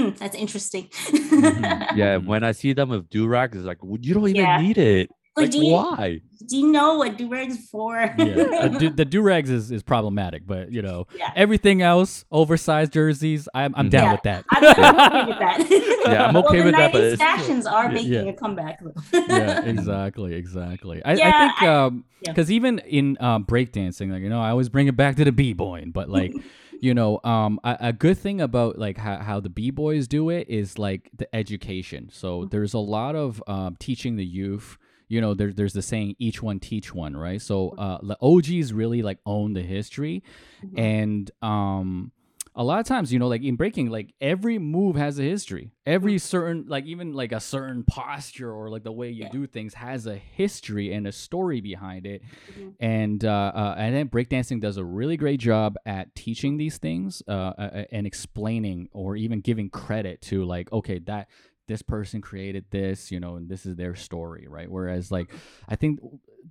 [0.00, 1.96] hmm, that's interesting Mhm.
[1.96, 4.60] yeah when i see them with do-rags it's like well, you don't even Yeah.
[4.60, 8.42] need it Like, like do you- why do you know what do-rags for yeah.
[8.62, 11.32] Uh, do, the do rags is, is problematic, but you know, Yeah.
[11.34, 14.12] everything else, oversized jerseys, I'm, I'm down Yeah.
[14.12, 14.44] with that.
[14.50, 15.58] I'm okay with that.
[16.08, 18.20] Yeah, I'm Well, okay the with that, but 90s it's- fashions are Yeah, making yeah.
[18.20, 18.80] a comeback.
[19.12, 21.02] Yeah, exactly, exactly.
[21.04, 22.32] I, Yeah, I think um yeah.
[22.32, 25.32] because even in um breakdancing, like you know, I always bring it back to the
[25.32, 26.32] b boying, but like
[26.80, 30.30] you know, um a, a good thing about like how, how the b boys do
[30.30, 32.08] it is like the education.
[32.12, 32.48] So Mm-hmm.
[32.50, 34.78] there's a lot of um teaching the youth.
[35.10, 37.40] You know, there, there's the saying each one teach one, right?
[37.40, 37.80] So Mm-hmm.
[37.80, 40.22] uh, the OGs really like own the history,
[40.62, 40.76] Mhm.
[40.76, 42.12] and um
[42.58, 45.70] a lot of times you know like in breaking like every move has a history.
[45.86, 49.30] Every certain like even like a certain posture or like the way you Yeah.
[49.30, 52.22] do things has a history and a story behind it.
[52.52, 52.74] Mhm.
[52.80, 57.22] and uh, uh and then breakdancing does a really great job at teaching these things
[57.28, 61.28] uh, uh and explaining or even giving credit to like okay that
[61.68, 64.70] this person created this you know and this is their story right?
[64.70, 65.30] Whereas like
[65.68, 66.00] i think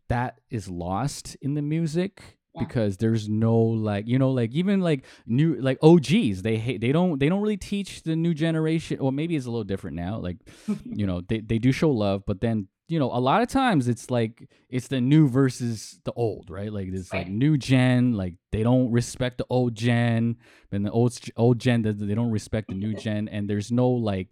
[0.07, 2.63] that is lost in the music Yeah.
[2.65, 6.91] because there's no like you know like even like new like OGs they hate they
[6.91, 10.17] don't they don't really teach the new generation or maybe it's a little different now
[10.17, 10.37] like
[10.85, 13.87] you know they, they do show love but then you know a lot of times
[13.87, 18.33] it's like it's the new versus the old right like it's like new gen like
[18.51, 20.37] they don't respect the old gen
[20.71, 23.89] and the old old gen they they don't respect the new gen and there's no
[23.89, 24.29] like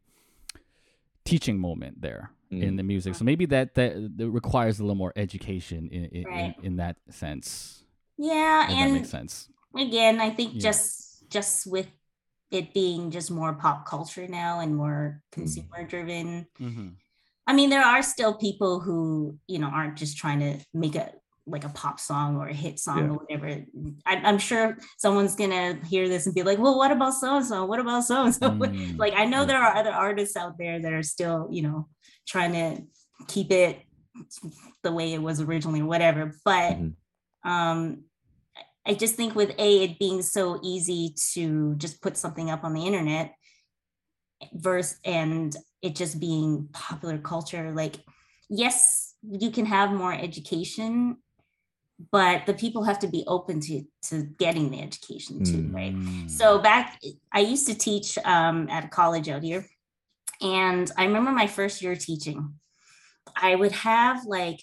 [1.24, 2.78] teaching moment there in Mm.
[2.78, 6.56] the music so maybe that that, that requires a little more education in in, Right.
[6.60, 7.84] in, in that sense
[8.18, 10.62] yeah, if that and makes sense again, I think Yeah.
[10.72, 11.88] just just with
[12.52, 16.48] it being just more pop culture now and more consumer driven.
[16.60, 16.90] mm-hmm.
[17.48, 21.12] I mean, there are still people who you know aren't just trying to make a
[21.48, 23.10] like a pop song or a hit song Yeah.
[23.12, 23.66] or whatever.
[24.06, 27.46] I, I'm sure someone's gonna hear this and be like, "Well, what about so and
[27.46, 27.66] so?
[27.66, 28.48] What about so and so?"
[28.98, 29.46] Like, I know yeah.
[29.46, 31.88] there are other artists out there that are still, you know,
[32.28, 32.82] trying to
[33.28, 33.82] keep it
[34.82, 36.34] the way it was originally or whatever.
[36.44, 36.94] But Mhm.
[37.46, 38.04] Um,
[38.86, 42.74] I just think with A, it being so easy to just put something up on
[42.74, 43.34] the internet
[44.54, 47.96] verse and it just being popular culture, like,
[48.50, 51.18] yes, you can have more education,
[52.12, 55.74] but the people have to be open to to getting the education too, Mm.
[55.74, 56.30] right?
[56.30, 57.00] So back,
[57.32, 59.66] I used to teach um, at a college out here,
[60.42, 62.56] and I remember my first year teaching.
[63.36, 64.60] I would have like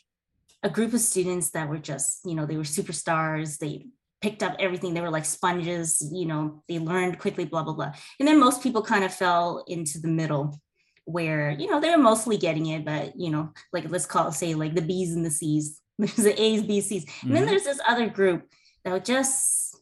[0.63, 3.59] a group of students that were just, you know, they were superstars.
[3.59, 3.87] They
[4.21, 4.95] picked up everything.
[4.95, 7.93] They were like sponges, you know, they learned quickly, blah, blah, blah.
[8.21, 10.61] And then most people kind of fell into the middle
[11.05, 14.35] where, you know, they were mostly getting it, but, you know, like let's call it,
[14.35, 15.81] say, like the B's and the C's.
[15.99, 17.05] There's the A's, B's, C's.
[17.23, 17.47] And then Mhm.
[17.49, 18.49] there's this other group
[18.85, 19.77] that would just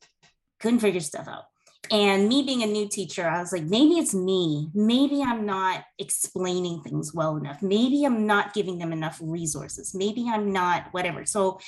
[0.60, 1.44] couldn't figure stuff out.
[1.90, 4.70] And me being a new teacher, I was like, maybe it's me.
[4.74, 7.62] Maybe I'm not explaining things well enough.
[7.62, 9.92] Maybe I'm not giving them enough resources.
[9.92, 11.24] Maybe I'm not whatever.
[11.26, 11.58] So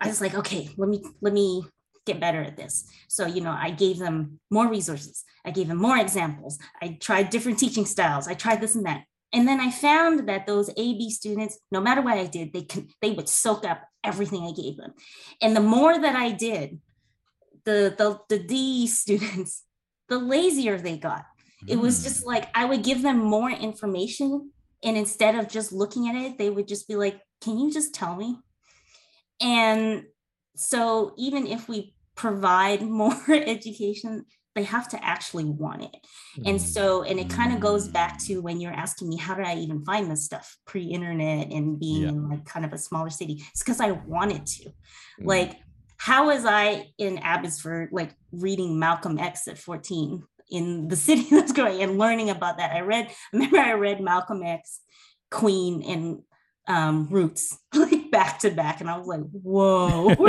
[0.00, 1.64] I was like, okay, let me let me
[2.06, 2.90] get better at this.
[3.08, 5.24] So, you know, I gave them more resources.
[5.44, 6.58] I gave them more examples.
[6.80, 8.26] I tried different teaching styles.
[8.26, 9.04] I tried this and that.
[9.34, 12.66] And then I found that those AB students, no matter what I did, they
[13.02, 14.94] they would soak up everything I gave them.
[15.42, 16.80] And the more that I did,
[17.68, 19.52] the the the D students,
[20.08, 21.24] the lazier they got.
[21.66, 22.04] It was Mm.
[22.06, 24.30] just like I would give them more information,
[24.86, 27.90] and instead of just looking at it, they would just be like, "Can you just
[28.00, 28.30] tell me?"
[29.40, 30.04] And
[30.56, 35.94] so even if we provide more education, they have to actually want it.
[36.48, 36.66] And Mm.
[36.74, 38.26] so, and it kind of goes back Mm.
[38.26, 42.02] to when you're asking me, how did I even find this stuff pre-internet and being
[42.02, 42.08] Yeah.
[42.08, 43.34] in like kind of a smaller city?
[43.52, 44.64] It's because I wanted to.
[44.64, 45.26] Mm.
[45.32, 45.50] Like,
[45.98, 51.52] how was I in Abbotsford, like reading Malcolm X at 14 in the city that's
[51.52, 52.74] growing and learning about that?
[52.74, 54.80] I read, I remember I read Malcolm X,
[55.30, 56.22] Queen, and
[56.68, 60.10] um, Roots like back to back, and I was like, whoa,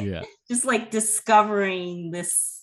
[0.00, 0.22] yeah.
[0.48, 2.53] just like discovering this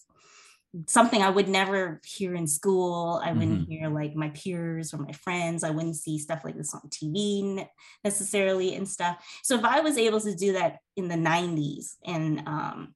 [0.87, 3.21] something I would never hear in school.
[3.23, 5.63] I wouldn't hear like my peers or my friends.
[5.63, 7.67] I wouldn't see stuff like this on TV
[8.03, 9.17] necessarily and stuff.
[9.43, 12.95] So if I was able to do that in the 90s and um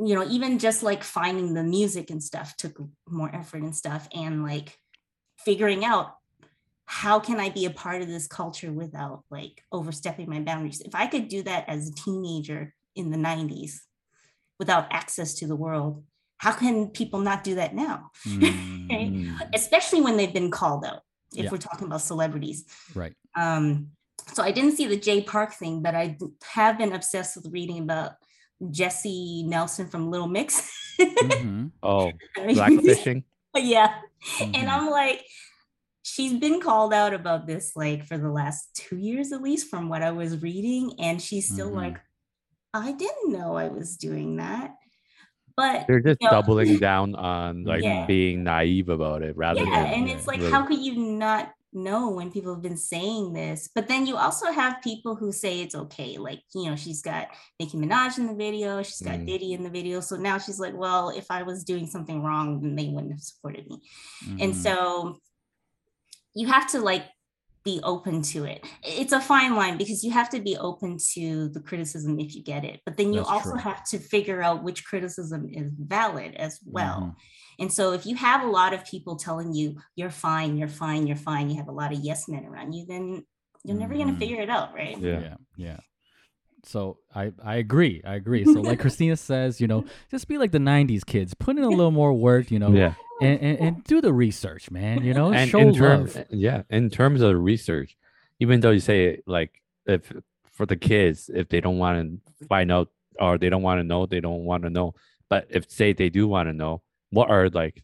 [0.00, 4.08] you know, even just like finding the music and stuff took more effort and stuff
[4.14, 4.78] and like
[5.38, 6.14] figuring out
[6.84, 10.80] how can I be a part of this culture without like overstepping my boundaries?
[10.80, 13.80] If I could do that as a teenager in the 90s
[14.58, 16.04] without access to the world,
[16.38, 18.10] how can people not do that now?
[18.88, 19.36] Mm.
[19.54, 21.02] Especially when they've been called out,
[21.36, 21.50] if Yeah.
[21.50, 22.64] we're talking about celebrities.
[22.94, 23.12] Right.
[23.36, 23.88] Um,
[24.32, 26.16] so I didn't see the Jay Park thing, but i
[26.54, 28.12] have been obsessed with reading about
[28.70, 30.70] Jesy Nelson from Little Mix.
[30.98, 31.72] Mhm.
[31.82, 33.24] Oh, blackfishing.
[33.54, 34.00] yeah.
[34.38, 34.56] Mhm.
[34.56, 35.22] And I'm like,
[36.02, 39.90] she's been called out about this like for the last two years at least from
[39.90, 40.94] what I was reading.
[40.98, 41.74] And she's still Mhm.
[41.76, 41.98] like,
[42.72, 44.76] I didn't know I was doing that.
[45.58, 48.06] But They're just you know, doubling down on like Yeah.
[48.06, 51.52] being naive about it rather yeah, than and it's like, really- how could you not
[51.72, 53.68] know when people have been saying this?
[53.74, 56.16] But then you also have people who say it's okay.
[56.16, 57.26] Like, you know, she's got
[57.58, 59.26] Nicki Minaj in the video, she's got Mm.
[59.26, 59.98] Diddy in the video.
[60.00, 63.20] So now she's like, well, if I was doing something wrong, then they wouldn't have
[63.20, 63.82] supported me.
[64.40, 64.62] And Mhm.
[64.62, 65.18] so
[66.34, 67.04] you have to like
[67.68, 68.64] be open to it.
[68.82, 72.42] It's a fine line because you have to be open to the criticism if you
[72.42, 72.80] get it.
[72.86, 73.60] But then you That's also true.
[73.60, 77.00] have to figure out which criticism is valid as well.
[77.00, 77.14] Mhm.
[77.60, 81.06] And so if you have a lot of people telling you you're fine, you're fine,
[81.06, 83.24] you're fine, you have a lot of yes men around you, then
[83.64, 84.96] you're never going to figure it out, right?
[84.98, 85.20] Yeah.
[85.20, 85.80] yeah yeah
[86.64, 90.50] so i i agree i agree so like christina says you know just be like
[90.50, 92.94] the 90s kids put in a little more work you know yeah.
[93.20, 96.62] And, and, and do the research man you know and show in terms love yeah
[96.70, 97.96] in terms of research
[98.40, 100.12] even though you say like if
[100.52, 102.90] for the kids if they don't want to find out
[103.20, 104.94] or they don't want to know they don't want to know
[105.28, 107.82] but if say they do want to know what are like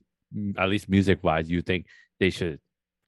[0.58, 1.86] at least music wise you think
[2.20, 2.60] they should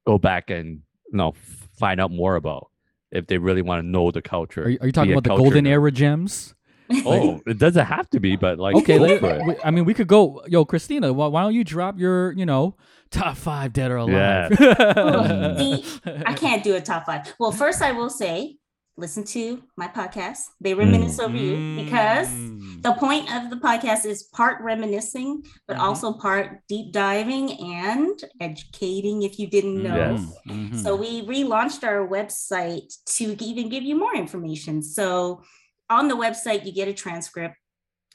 [0.06, 1.32] go back and you know
[1.78, 2.70] find out more about
[3.12, 5.36] if they really want to know the culture are you, are you talking about the
[5.36, 5.70] golden nerd.
[5.70, 6.54] era gems
[7.06, 10.06] oh it doesn't have to be but like okay let- we- i mean we could
[10.08, 12.76] go yo christina why, why don't you drop your you know
[13.10, 14.52] top five dead or alive
[15.58, 15.84] See,
[16.26, 17.32] I can't do a top five.
[17.38, 18.56] Well, first I will say,
[18.98, 20.40] listen to my podcast.
[20.60, 22.82] They reminisce over you because Mm.
[22.82, 25.80] the point of the podcast is part reminiscing, but Mhm.
[25.86, 29.96] also part deep diving and educating if you didn't know.
[29.96, 30.20] Yes.
[30.48, 30.82] Mhm.
[30.82, 34.82] So we relaunched our website to even give you more information.
[34.82, 35.42] So
[35.90, 37.56] on the website, you get a transcript,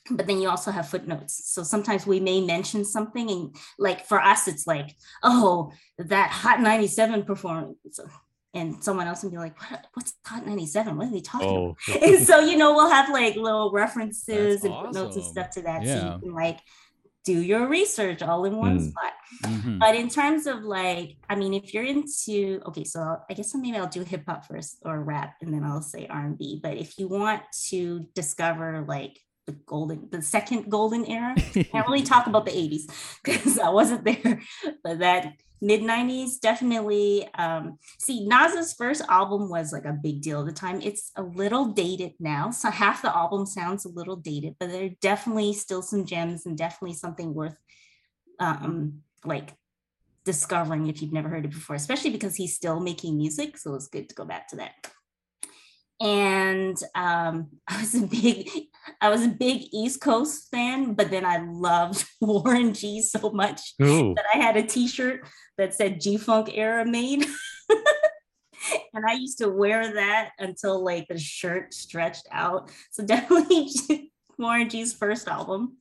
[0.10, 1.52] but then you also have footnotes.
[1.54, 6.60] So sometimes we may mention something, and like for us, it's like, oh, that Hot
[6.60, 8.00] 97 performance.
[8.54, 10.98] and someone else would be like, what, what's Hot 97?
[10.98, 12.04] What are they talking Oh, about?
[12.04, 15.62] And so, you know, we'll have like little references That's and footnotes and stuff to
[15.62, 15.86] that.
[15.86, 16.60] So you can like
[17.24, 18.90] do your research all in one Mm.
[18.90, 19.14] spot.
[19.44, 19.80] Mhm.
[19.80, 23.00] But in terms of like, I mean, if you're into, okay, so
[23.30, 26.26] I guess maybe I'll do hip hop first or rap, and then I'll say R
[26.26, 26.60] and B.
[26.62, 31.42] But if you want to discover like the golden, the second golden era, I
[31.72, 32.88] can't really talk about the 80s
[33.24, 34.42] because I wasn't there,
[34.84, 37.28] but that mid 90s definitely.
[37.36, 40.82] Um, see, Nas's first album was like a big deal at the time.
[40.82, 44.86] It's a little dated now, so half the album sounds a little dated, but there
[44.86, 47.58] are definitely still some gems and definitely something worth
[48.40, 49.54] um, like
[50.26, 53.58] discovering if you've never heard it before, especially because he's still making music.
[53.58, 54.74] So it's good to go back to that.
[56.02, 58.50] And um, I was a big,
[59.00, 63.74] I was a big East Coast fan, but then I loved Warren G so much
[63.82, 64.14] Ooh.
[64.16, 65.28] that I had a T-shirt
[65.58, 67.26] that said G Funk era made.
[68.94, 72.72] and I used to wear that until like the shirt stretched out.
[72.92, 73.70] So definitely
[74.38, 75.78] Warren G's first album.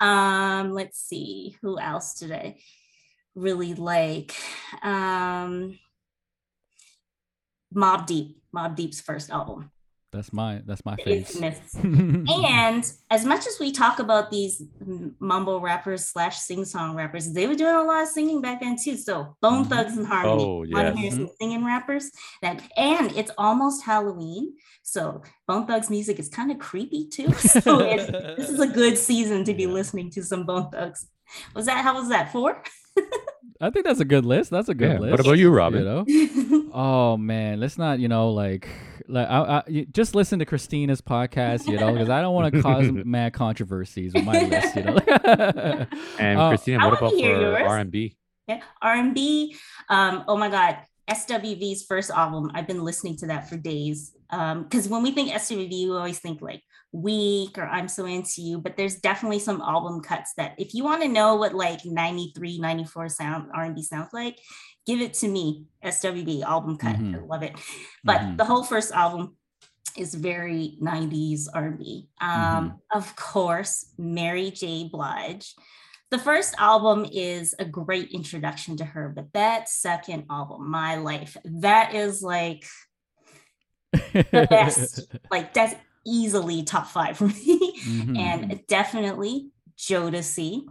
[0.00, 2.56] Um, let's see, who else did I
[3.34, 4.34] really like?
[4.82, 5.78] Um,
[7.74, 9.70] Mobb Deep, Mobb Deep's first album.
[10.12, 11.40] That's my that's my face.
[11.82, 14.62] And as much as we talk about these
[15.18, 18.76] mumble rappers slash sing song rappers, they were doing a lot of singing back then
[18.82, 18.96] too.
[18.98, 19.68] So Bone Mhm.
[19.70, 20.96] Thugs and Harmony, Oh, want to yes.
[20.98, 22.10] hear some singing rappers?
[22.42, 27.32] That and it's almost Halloween, so Bone Thugs music is kind of creepy too.
[27.64, 28.06] So it's,
[28.38, 29.68] this is a good season to be Yeah.
[29.70, 31.06] listening to some Bone Thugs.
[31.54, 32.62] Was that how was that four?
[33.62, 34.50] I think that's a good list.
[34.50, 34.98] That's a good Yeah.
[34.98, 35.10] list.
[35.12, 35.84] What about you, Robin?
[35.84, 36.68] You know?
[36.74, 38.66] Oh man, let's not, you know, like,
[39.06, 42.62] like I, I, just listen to Christina's podcast, you know, because I don't want to
[42.62, 44.98] cause mad controversies with my list, you know.
[46.18, 47.56] And Uh, Christina, what about for.
[47.58, 48.16] R and B?
[48.48, 49.54] Yeah, R&B.
[49.88, 52.50] Um, oh my God, SWV's first album.
[52.54, 54.16] I've been listening to that for days.
[54.30, 58.42] Um, because when we think SWV, we always think like Weak or I'm So Into
[58.42, 61.84] You, but there's definitely some album cuts that if you want to know what like
[61.84, 64.38] 93, 94 sound R&B sounds like,
[64.86, 65.64] give it to me.
[65.82, 66.96] SWV album cut.
[66.96, 67.14] Mhm.
[67.16, 67.58] I love it.
[68.04, 68.36] But Mhm.
[68.36, 69.36] the whole first album
[69.96, 72.08] is very 90s R&B.
[72.20, 74.88] Um, Of course, Mary J.
[74.88, 75.54] Blige.
[76.10, 81.38] The first album is a great introduction to her, but that second album, My Life,
[81.44, 82.66] that is like
[83.92, 85.06] the best.
[85.30, 85.74] like that's
[86.04, 87.80] easily top five for me.
[87.82, 88.18] Mhm.
[88.18, 90.64] And definitely Jodeci.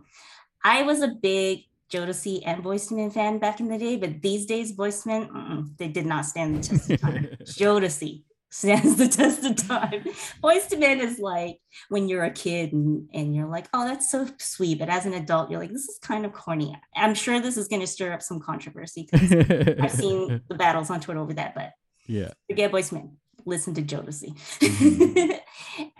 [0.63, 4.21] I was a big Jodeci and Boyz II Men fan back in the day, but
[4.21, 7.27] these days Boyz Men, they did not stand the test of time.
[7.43, 10.03] Jodeci stands the test of time.
[10.43, 11.59] Boyz II Men is like
[11.89, 14.79] when you're a kid and, and you're like, oh, that's so sweet.
[14.79, 16.77] But as an adult, you're like, this is kind of corny.
[16.95, 19.32] I'm sure this is going to stir up some controversy because
[19.79, 21.71] I've seen the battles on Twitter over that, but
[22.07, 22.32] yeah.
[22.49, 23.17] forget Boyz Men.
[23.46, 24.36] Listen to Jodeci.
[24.60, 25.39] Mhm.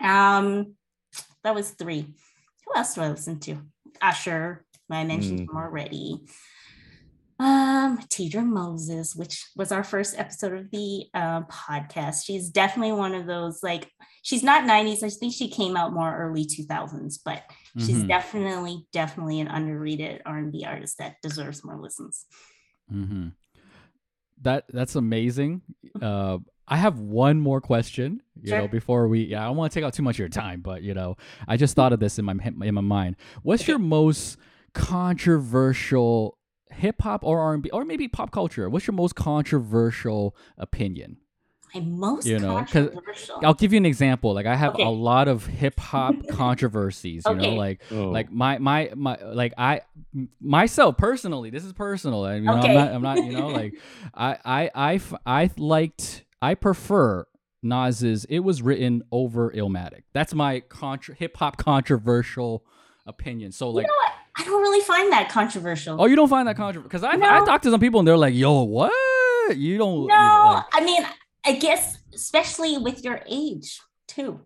[0.04, 0.74] um,
[1.44, 2.02] that was three.
[2.66, 3.58] Who else do I listen to?
[4.00, 4.64] Usher.
[4.90, 5.42] I mentioned Mm.
[5.50, 6.20] him already.
[7.38, 12.24] Um, Teedra Moses, which was our first episode of the uh, podcast.
[12.24, 13.90] She's definitely one of those like
[14.22, 15.02] she's not 90s.
[15.02, 17.42] I think she came out more early 2000s, but
[17.78, 18.08] she's Mhm.
[18.08, 22.26] definitely definitely an underrated R&B artist that deserves more listens.
[22.92, 23.28] Mm-hmm.
[24.42, 25.62] That that's amazing.
[26.00, 26.38] Uh,
[26.72, 28.22] I have one more question.
[28.40, 30.28] You know, before we, yeah, I don't want to take out too much of your
[30.44, 31.16] time, but you know,
[31.46, 32.34] I just thought of this in my
[32.68, 33.16] in my mind.
[33.42, 34.36] What's your most
[34.72, 36.38] controversial
[36.70, 38.68] hip hop or R and B or maybe pop culture?
[38.70, 41.18] What's your most controversial opinion?
[41.74, 43.40] My most You know, controversial.
[43.42, 44.34] I'll give you an example.
[44.34, 44.82] Like I have Okay.
[44.84, 47.22] a lot of hip hop controversies.
[47.28, 48.08] You know, like Oh.
[48.10, 49.80] like my my my like I
[50.14, 51.50] m- myself personally.
[51.50, 52.24] This is personal.
[52.26, 52.68] and you know, Okay.
[52.68, 52.92] I'm not.
[52.94, 53.24] I'm not.
[53.24, 53.74] You know, like
[54.14, 56.24] i i i liked.
[56.42, 57.26] I prefer
[57.62, 58.24] Nas's.
[58.26, 60.02] It was written over Illmatic.
[60.12, 62.64] That's my contra- hip hop controversial
[63.06, 63.52] opinion.
[63.52, 64.12] So like, you know what?
[64.36, 66.00] I don't really find that controversial.
[66.00, 66.88] oh, you don't find that controversial?
[66.88, 67.46] Because I I No.
[67.46, 68.92] talked to some people and they're like, yo, what?
[69.56, 70.06] You don't.
[70.06, 70.14] No,
[70.54, 71.02] like- I mean,
[71.44, 74.40] I guess especially with your age too,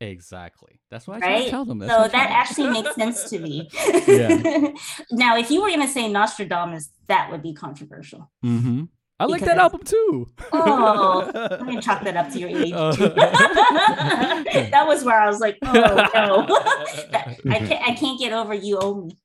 [0.00, 0.80] exactly.
[0.90, 1.48] That's what I right?
[1.48, 1.78] tell them.
[1.78, 3.68] That's So that actually makes sense to me.
[4.06, 4.68] Yeah.
[5.10, 8.30] now, if you were going to say Nastradamus, that would be controversial.
[8.44, 8.84] Mm-hmm.
[9.18, 10.28] I like that album too.
[10.52, 12.72] Oh, I'm to chalk that up to your age.
[12.74, 12.92] Oh.
[12.96, 16.46] that was where I was like, oh no,
[17.50, 19.16] I can't, I can't get over you owe me.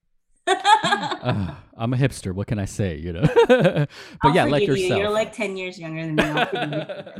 [0.48, 2.34] Uh, I'm a hipster.
[2.34, 2.98] What can I say?
[2.98, 3.22] You know.
[3.48, 3.90] but
[4.24, 4.84] I'll yeah, like forgive you.
[4.84, 5.00] yourself.
[5.02, 6.24] You're like 10 years younger than me.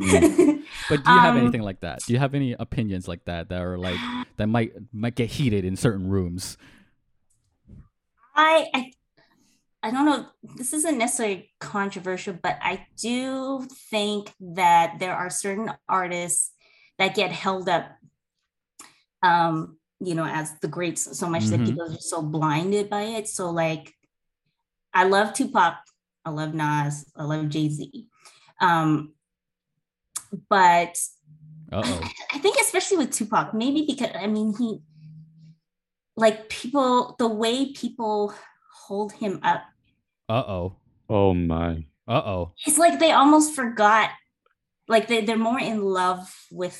[0.08, 0.64] You.
[0.90, 2.00] but do you have Um, anything like that?
[2.06, 4.00] Do you have any opinions like that that are like
[4.38, 6.58] that might might get heated in certain rooms?
[8.36, 8.92] I, I
[9.84, 10.28] I don't know,
[10.58, 16.52] this isn't necessarily controversial, but I do think that there are certain artists
[17.00, 17.90] that get held up,
[19.24, 21.50] um, you know, as the greats so much Mhm.
[21.50, 23.28] that people are so blinded by it.
[23.28, 23.96] So, like,
[24.94, 25.78] I love Tupac,
[26.26, 28.08] I love Nas, I love Jay Z.
[28.60, 29.14] Um,
[30.50, 30.98] but.
[31.74, 34.82] I think especially with Tupac, maybe because I mean he
[36.18, 38.34] like people the way people
[38.92, 39.62] hold him up,
[40.28, 40.76] Uh oh.
[41.10, 41.86] Oh my.
[42.08, 42.52] Uh oh.
[42.68, 44.10] it's like they almost forgot
[44.90, 46.80] like they, they're more in love with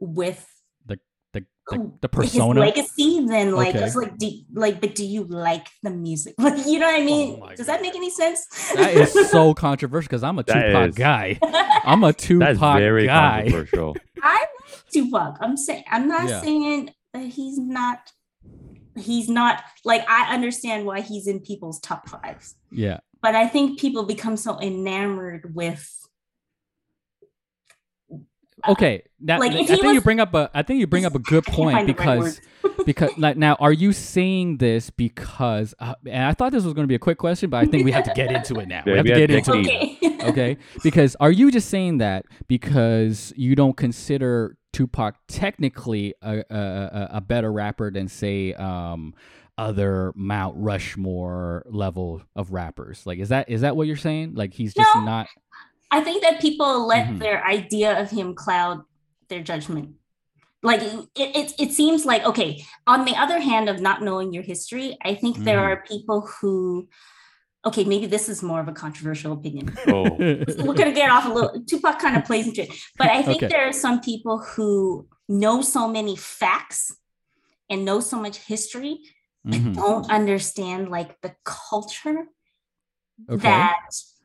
[0.00, 0.44] with
[0.86, 0.98] The
[1.32, 2.60] the the, who- the his persona.
[2.60, 3.84] legacy than like Okay.
[3.84, 7.04] it's like do, like but do you like the music like you know what I
[7.04, 10.42] mean Oh my does that make any sense That is so controversial because I'm a
[10.42, 11.38] That Tupac is- guy.
[11.84, 13.42] I'm a That's Tupac very guy.
[13.42, 13.96] controversial.
[14.22, 15.36] I like Tupac.
[15.40, 16.40] I'm saying I'm not Yeah.
[16.40, 18.10] saying that he's not
[18.96, 22.54] he's not like I understand why he's in people's top fives.
[22.70, 22.98] Yeah.
[23.22, 25.90] But I think people become so enamored with
[28.66, 29.02] Okay.
[29.20, 31.14] Now, Like, I if he think you bring up a I think you bring up
[31.14, 32.40] a good point find the right because
[32.86, 36.84] because like now are you saying this because uh, and I thought this was going
[36.84, 38.82] to be a quick question but I think we have to get into it now.
[38.86, 40.20] we have we to have get to into dig it.
[40.22, 40.28] okay.
[40.30, 47.08] okay because are you just saying that because you don't consider tupac technically a, a,
[47.12, 49.14] a- better rapper than say um
[49.56, 54.52] other mount rushmore level of rappers like is that is that what you're saying like
[54.52, 55.04] he's just No.
[55.04, 55.26] not
[55.90, 57.18] I think that people let Mhm.
[57.20, 58.82] their idea of him cloud
[59.28, 59.94] their judgment.
[60.60, 62.64] Like it, it, it seems like okay.
[62.88, 65.62] On the other hand, of not knowing your history, I think there Mhm.
[65.62, 66.88] are people who,
[67.66, 69.76] okay, maybe this is more of a controversial opinion.
[69.88, 70.16] Oh.
[70.18, 71.62] We're gonna get off a little.
[71.64, 73.48] Tupac kind of plays into it, but I think Okay.
[73.48, 76.94] there are some people who know so many facts
[77.70, 78.98] and know so much history,
[79.44, 79.74] but Mhm.
[79.74, 82.26] don't understand like the culture
[83.30, 83.80] okay that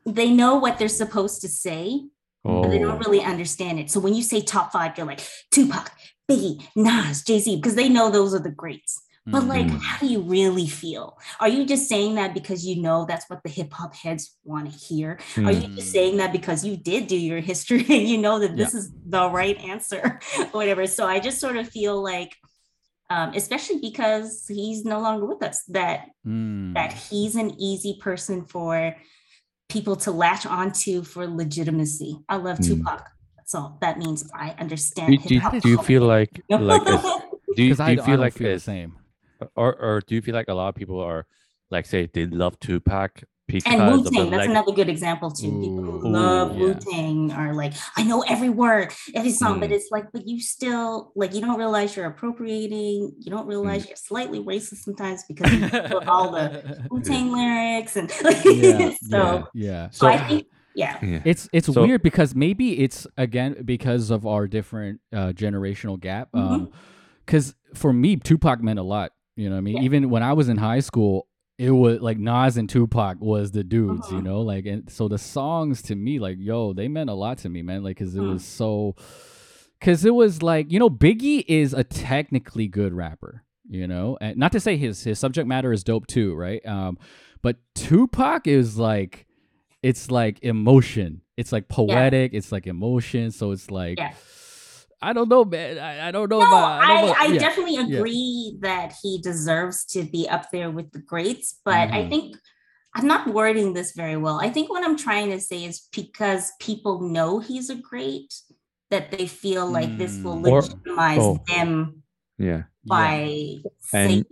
[0.06, 2.04] they know what they're supposed to say,
[2.44, 2.62] Oh.
[2.62, 3.90] but they don't really understand it.
[3.90, 5.20] So when you say top five, you're like
[5.50, 5.92] Tupac,
[6.28, 9.00] Biggie, Nas, Jay Z, because they know those are the greats.
[9.26, 9.80] But like, Mhm.
[9.80, 11.18] how do you really feel?
[11.38, 14.70] Are you just saying that because you know that's what the hip hop heads want
[14.72, 15.20] to hear?
[15.36, 18.56] Are you just saying that because you did do your history and you know that
[18.56, 20.86] this is the right answer or whatever?
[20.86, 22.34] So I just sort of feel like,
[23.10, 26.74] um, especially because he's no longer with us, that Mm.
[26.74, 28.96] that he's an easy person for
[29.68, 32.18] people to latch onto for legitimacy.
[32.28, 32.66] I love Mm.
[32.66, 33.06] Tupac.
[33.46, 37.02] So that means I understand Do, do, hip-hop do you feel like like as,
[37.56, 38.96] do you, because do you I feel don't like feel the same
[39.56, 41.26] or or do you feel like a lot of people are
[41.70, 45.50] like say they love Tupac because and Wu Tang, that's leg- another good example too.
[45.60, 46.62] People who love yeah.
[46.62, 49.72] Wu Tang are like, I know every word, every song, but Mm.
[49.72, 53.12] it's like, but you still like you don't realize you're appropriating.
[53.18, 53.50] You don't Mm.
[53.50, 58.36] realize you're slightly racist sometimes because you know all the Wu Tang lyrics and like
[58.44, 59.18] yeah, so.
[59.18, 59.88] yeah, yeah.
[59.90, 61.22] So I think, yeah, yeah.
[61.24, 66.28] It's it's So- weird because maybe it's again because of our different uh, generational gap.
[66.32, 66.40] Mhm.
[66.52, 66.70] Um,
[67.26, 69.10] because for me, Tupac meant a lot.
[69.40, 69.82] You know, what I mean, Yeah.
[69.88, 71.26] even when I was in high school,
[71.58, 74.10] it was like Nas and Tupac was the dudes.
[74.10, 74.24] You Mhm.
[74.24, 77.48] know, like and so the songs to me, like yo, they meant a lot to
[77.48, 77.82] me, man.
[77.82, 78.32] Like, cause it Mm.
[78.32, 78.94] was so,
[79.80, 83.44] cause it was like you know, Biggie is a technically good rapper.
[83.68, 86.64] You know, and not to say his his subject matter is dope too, right?
[86.66, 86.98] Um,
[87.40, 89.26] but Tupac is like
[89.82, 91.22] it's like emotion.
[91.36, 92.34] It's like poetic.
[92.34, 93.30] It's like emotion.
[93.30, 94.12] So it's like Yeah.
[95.02, 95.78] I don't know, man.
[95.78, 96.82] I, I don't know No, about.
[96.82, 97.38] I, don't know- I yeah.
[97.38, 97.98] definitely yeah.
[97.98, 102.08] agree that he deserves to be up there with the greats, but I Mhm.
[102.10, 102.36] think
[102.94, 104.40] I'm not wording this very well.
[104.42, 108.34] I think what I'm trying to say is because people know he's a great,
[108.90, 110.50] that they feel like this will Mm.
[110.50, 111.38] Or- legitimize oh.
[111.46, 112.02] them
[112.36, 112.46] yeah.
[112.46, 112.62] Yeah.
[112.84, 114.24] by And- saying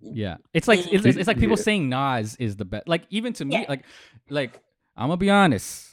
[0.00, 1.62] Yeah, it's like it's, it's, it's like people Yeah.
[1.64, 2.88] saying Nas is the best.
[2.88, 3.64] Like even to me, Yeah.
[3.68, 3.84] like
[4.30, 4.60] like
[4.96, 5.87] I'm gonna be honest.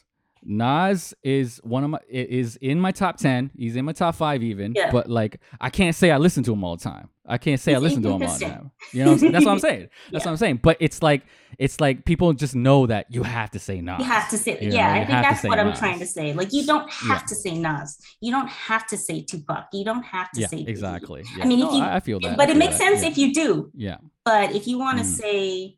[0.46, 3.50] Nas is one of my is in my top ten.
[3.58, 4.74] He's in my top five even.
[4.76, 4.92] Yeah.
[4.92, 7.10] But like I can't say I listen to him all the time.
[7.28, 8.72] I can't say I listen to him all the time.
[8.94, 9.32] You know, what I'm saying?
[9.32, 9.90] that's what I'm saying.
[10.12, 10.30] That's Yeah.
[10.30, 10.60] what I'm saying.
[10.62, 11.24] But it's like
[11.58, 13.98] it's like people just know that you have to say Nas.
[14.00, 16.06] you have to say, You know, yeah, you I think that's what I'm trying to
[16.06, 16.34] say.
[16.34, 17.26] Like, you don't have Yeah.
[17.28, 20.64] to say Nas, you don't have to say Tupac, you don't have to Yeah, say
[20.68, 21.24] exactly.
[21.42, 22.38] I mean, No, if you, I, feel that.
[22.38, 23.00] But it makes that.
[23.00, 23.72] sense if you do.
[23.74, 23.98] yeah.
[24.26, 25.08] But if you want to Mm.
[25.22, 25.78] say,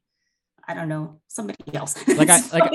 [0.67, 1.95] I don't know, somebody else.
[2.17, 2.69] like I like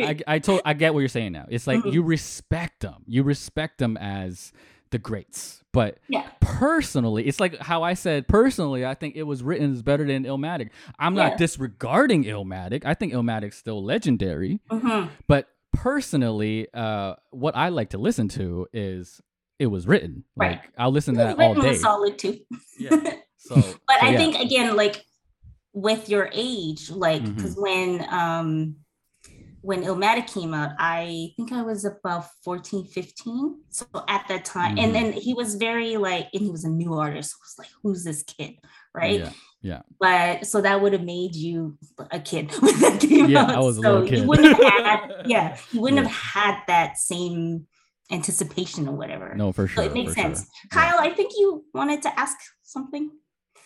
[0.00, 1.46] I, I told I get what you're saying now.
[1.48, 1.92] It's like Mhm.
[1.92, 3.04] you respect them.
[3.06, 4.52] You respect them as
[4.90, 5.62] the greats.
[5.72, 9.82] But yeah, personally, it's like how I said personally, I think it was written is
[9.82, 10.70] better than Illmatic.
[10.98, 11.36] I'm not Yeah.
[11.36, 12.84] disregarding Illmatic.
[12.84, 14.60] I think Illmatic's still legendary.
[14.70, 15.10] mhm.
[15.28, 19.20] But personally, uh what I like to listen to is
[19.58, 20.24] it was written.
[20.36, 20.52] Right.
[20.52, 21.68] Like I'll listen to that all day.
[21.68, 22.40] was solid too.
[22.78, 22.90] Yeah.
[23.40, 24.18] So But so I yeah.
[24.18, 25.04] think again, like
[25.72, 28.76] with your age, like because when um
[29.60, 33.60] when Illmatic came out, I think I was about 14, 15.
[33.70, 34.80] So at that time, Mhm.
[34.84, 37.34] and then he was very like, and he was a new artist.
[37.34, 38.54] I was like, who's this kid?
[38.94, 39.18] Right.
[39.20, 39.32] Yeah.
[39.60, 39.82] Yeah.
[39.98, 41.76] But so that would have made you
[42.12, 43.56] a kid when that came Yeah, out.
[43.56, 44.20] I was a little kid.
[44.20, 46.08] You wouldn't have had, yeah, you wouldn't Yeah.
[46.08, 47.66] have had that same
[48.12, 49.34] anticipation or whatever.
[49.34, 49.82] No, for so sure.
[49.84, 50.34] it makes for sure.
[50.36, 50.48] sense.
[50.70, 53.10] Kyle, I think you wanted to ask something.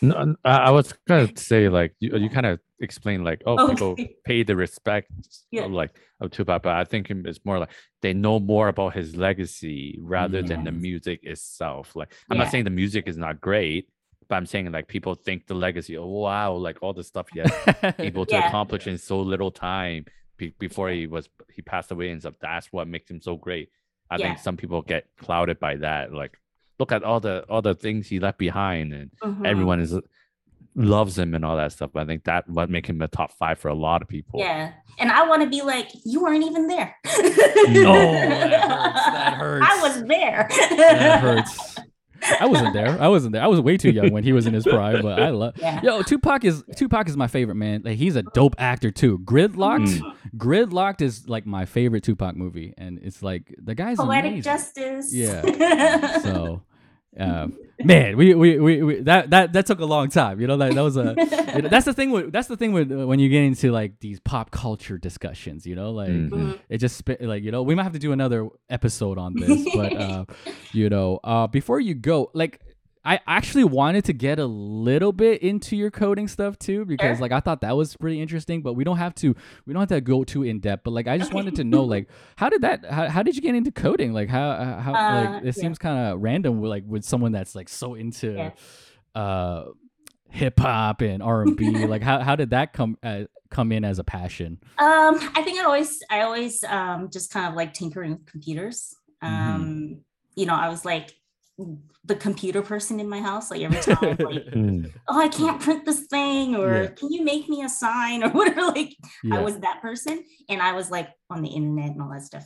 [0.02, 3.96] No, I I was gonna say like you, you kind of explained like oh people
[4.24, 5.10] pay the respect
[5.50, 5.64] Yeah.
[5.66, 7.70] of, like of Tupac, but I think it's more like
[8.02, 11.94] they know more about his legacy rather than the music itself.
[11.94, 12.42] Like I'm Yeah.
[12.44, 13.88] not saying the music is not great,
[14.28, 15.96] but I'm saying like people think the legacy.
[15.96, 18.48] Oh wow, like all the stuff he has able to Yeah.
[18.48, 20.04] accomplish in so little time
[20.36, 22.34] be- before he was he passed away and stuff.
[22.40, 23.68] That's what makes him so great.
[24.10, 26.12] I think some people get clouded by that.
[26.12, 26.36] Like
[26.82, 29.46] look at all the all the things he left behind and Mhm.
[29.46, 29.94] everyone is
[30.74, 31.90] loves him and all that stuff.
[31.92, 34.40] But I think that what make him a top five for a lot of people.
[34.40, 34.72] Yeah.
[34.98, 36.90] And I want to be like, you weren't even there.
[37.04, 39.06] Oh, that hurts.
[39.12, 39.66] That hurts.
[39.68, 40.48] I was there.
[40.76, 41.76] that hurts.
[42.40, 42.96] I wasn't there.
[43.02, 43.42] I wasn't there.
[43.42, 45.54] I was way too young when he was in his prime, but I love.
[45.58, 45.80] Yeah.
[45.82, 47.82] Yo, Tupac is Tupac is my favorite man.
[47.84, 49.18] Like he's a dope actor too.
[49.24, 50.14] Gridlock'd, Mm.
[50.36, 54.42] Gridlock'd is like my favorite Tupac movie, and it's like the guy's Poetic amazing.
[54.42, 55.12] justice.
[55.12, 55.42] Yeah.
[56.22, 56.62] so,
[57.18, 57.48] uh,
[57.84, 60.40] man, we, we, we, we that that that took a long time.
[60.40, 61.14] You know that that was a.
[61.54, 63.70] you know, that's the thing with that's the thing with uh, when you get into
[63.70, 65.66] like these pop culture discussions.
[65.66, 66.30] You know, like Mhm.
[66.30, 66.58] Mhm.
[66.68, 69.66] it just sp- like you know we might have to do another episode on this,
[69.74, 70.24] but uh,
[70.72, 72.60] you know, uh, before you go, like.
[73.04, 77.22] I actually wanted to get a little bit into your coding stuff too because Sure.
[77.22, 79.34] like I thought that was pretty interesting, but we don't have to
[79.66, 80.84] we don't have to go too in depth.
[80.84, 81.36] But like I just Okay.
[81.36, 84.12] wanted to know like how did that how, how did you get into coding?
[84.12, 85.50] Like how how Uh, like it yeah.
[85.62, 88.50] seems kind of random with like with someone that's like so into Yeah.
[89.14, 89.64] uh
[90.30, 91.86] hip hop and R and B.
[91.86, 94.58] like how how did that come uh, come in as a passion?
[94.78, 98.94] Um, I think I always, I always um, just kind of like tinkering with computers.
[99.22, 99.54] Mm-hmm.
[99.54, 100.00] Um,
[100.36, 101.12] You know, I was like
[102.04, 103.50] the computer person in my house.
[103.50, 104.90] Like every time, like, Mm.
[105.08, 106.86] oh, I can't print this thing, or Yeah.
[106.88, 108.62] can you make me a sign, or whatever.
[108.62, 109.36] Like Yeah.
[109.38, 112.44] I was that person, and I was like on the internet and all that stuff.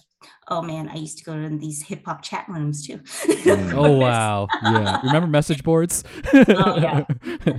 [0.48, 3.00] Oh man, I used to go to these hip hop chat rooms too.
[3.74, 4.48] Oh wow!
[4.62, 6.02] Yeah, remember message boards?
[6.34, 7.04] Oh, yeah.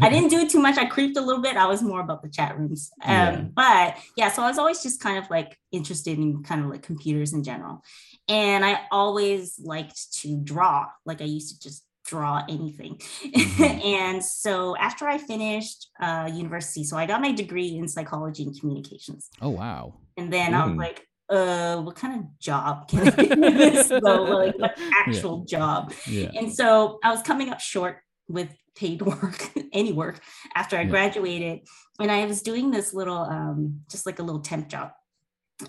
[0.01, 0.77] I didn't do it too much.
[0.77, 1.55] I creeped a little bit.
[1.57, 2.91] I was more about the chat rooms.
[3.03, 3.41] Um, Yeah.
[3.55, 6.81] But yeah, so I was always just kind of like interested in kind of like
[6.83, 7.81] computers in general.
[8.29, 10.85] And I always liked to draw.
[11.05, 12.97] Like I used to just draw anything.
[13.23, 13.83] Mhm.
[13.85, 18.57] and so after I finished uh, university, so I got my degree in psychology and
[18.59, 19.29] communications.
[19.41, 19.95] Oh wow!
[20.17, 20.77] And then I was Mm.
[20.77, 23.89] like, uh, what kind of job can I do this?
[24.03, 25.93] So, like, what actual job?
[26.07, 26.31] Yeah.
[26.39, 27.97] And so I was coming up short
[28.29, 30.19] with paid work, any work
[30.55, 30.89] after I Yeah.
[30.89, 31.59] graduated.
[31.99, 34.91] And I was doing this little, um, just like a little temp job,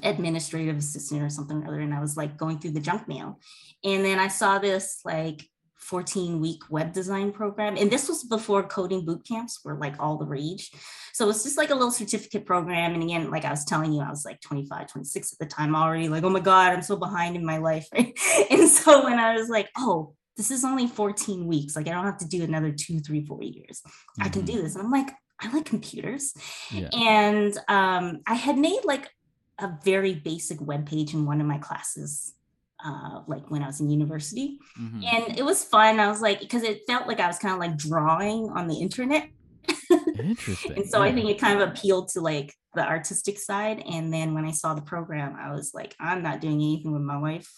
[0.02, 1.80] administrative assistant or something or other.
[1.80, 3.40] And I was like going through the junk mail.
[3.84, 5.48] And then I saw this like
[5.78, 7.76] 14 week web design program.
[7.76, 10.70] And this was before coding boot camps were like all the rage.
[11.14, 12.94] So it's just like a little certificate program.
[12.94, 15.74] And again, like I was telling you, I was like 25, 26 at the time
[15.74, 17.86] already, like, oh my God, I'm so behind in my life.
[17.92, 18.16] Right.
[18.50, 22.04] And so when I was like, oh, this is only 14 weeks, like I don't
[22.04, 23.82] have to do another two, three, four years.
[24.20, 24.46] I can Mhm.
[24.46, 24.74] do this.
[24.74, 25.10] And I'm like,
[25.40, 26.34] I like computers.
[26.70, 26.88] Yeah.
[26.92, 29.08] And um, I had made like
[29.58, 32.34] a very basic web page in one of my classes,
[32.84, 34.58] uh, like when I was in university.
[34.78, 35.04] Mhm.
[35.04, 36.00] And it was fun.
[36.00, 38.76] I was like, because it felt like I was kind of like drawing on the
[38.76, 39.28] internet.
[40.18, 40.72] Interesting.
[40.76, 43.82] And so I think it kind of appealed to like the artistic side.
[43.90, 47.02] And then when I saw the program, I was like, I'm not doing anything with
[47.02, 47.50] my life.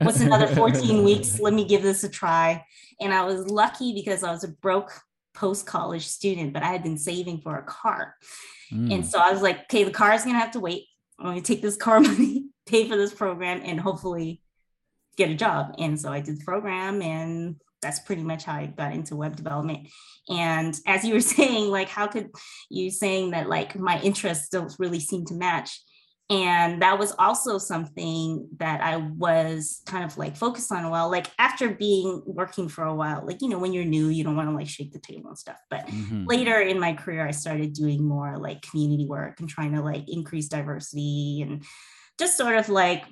[0.00, 1.40] What's another 14 weeks?
[1.40, 2.64] Let me give this a try.
[3.00, 4.92] And I was lucky because I was a broke
[5.34, 8.14] post college student, but I had been saving for a car.
[8.72, 8.94] Mm.
[8.94, 10.84] And so I was like, okay, the car is going to have to wait.
[11.18, 14.42] I'm going to take this car money, pay for this program, and hopefully
[15.16, 15.74] get a job.
[15.78, 19.36] And so I did the program, and that's pretty much how I got into web
[19.36, 19.88] development.
[20.28, 22.30] And as you were saying, like, how could
[22.70, 25.80] you saying that like my interests don't really seem to match?
[26.30, 31.10] And that was also something that I was kind of like focused on a while.
[31.10, 34.36] Like after being working for a while, like, you know, when you're new, you don't
[34.36, 35.58] want to like shake the table and stuff.
[35.70, 36.28] But Mhm.
[36.28, 40.04] later in my career i started doing more like community work and trying to like
[40.08, 41.64] increase diversity and
[42.18, 43.04] just sort of like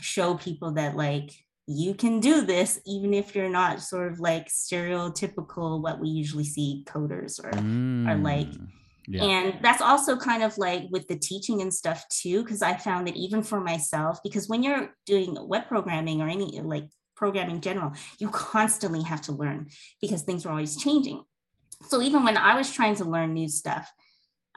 [0.00, 1.30] show people that like
[1.66, 6.44] you can do this even if you're not sort of like stereotypical what we usually
[6.44, 7.66] see coders or
[8.06, 8.83] are like Mm.
[9.06, 9.24] Yeah.
[9.24, 13.06] and that's also kind of like with the teaching and stuff too, because I found
[13.06, 17.60] that even for myself, because when you're doing web programming or any like programming in
[17.60, 19.68] general, you constantly have to learn
[20.00, 21.22] because things are always changing.
[21.88, 23.90] So even when I was trying to learn new stuff,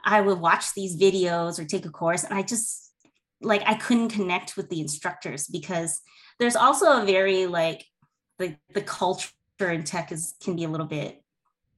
[0.02, 2.92] I would watch these videos or take a course, and I just
[3.40, 6.00] like I couldn't connect with the instructors because
[6.38, 7.84] there's also a very like
[8.38, 9.30] the the culture
[9.60, 11.22] in tech is can be a little bit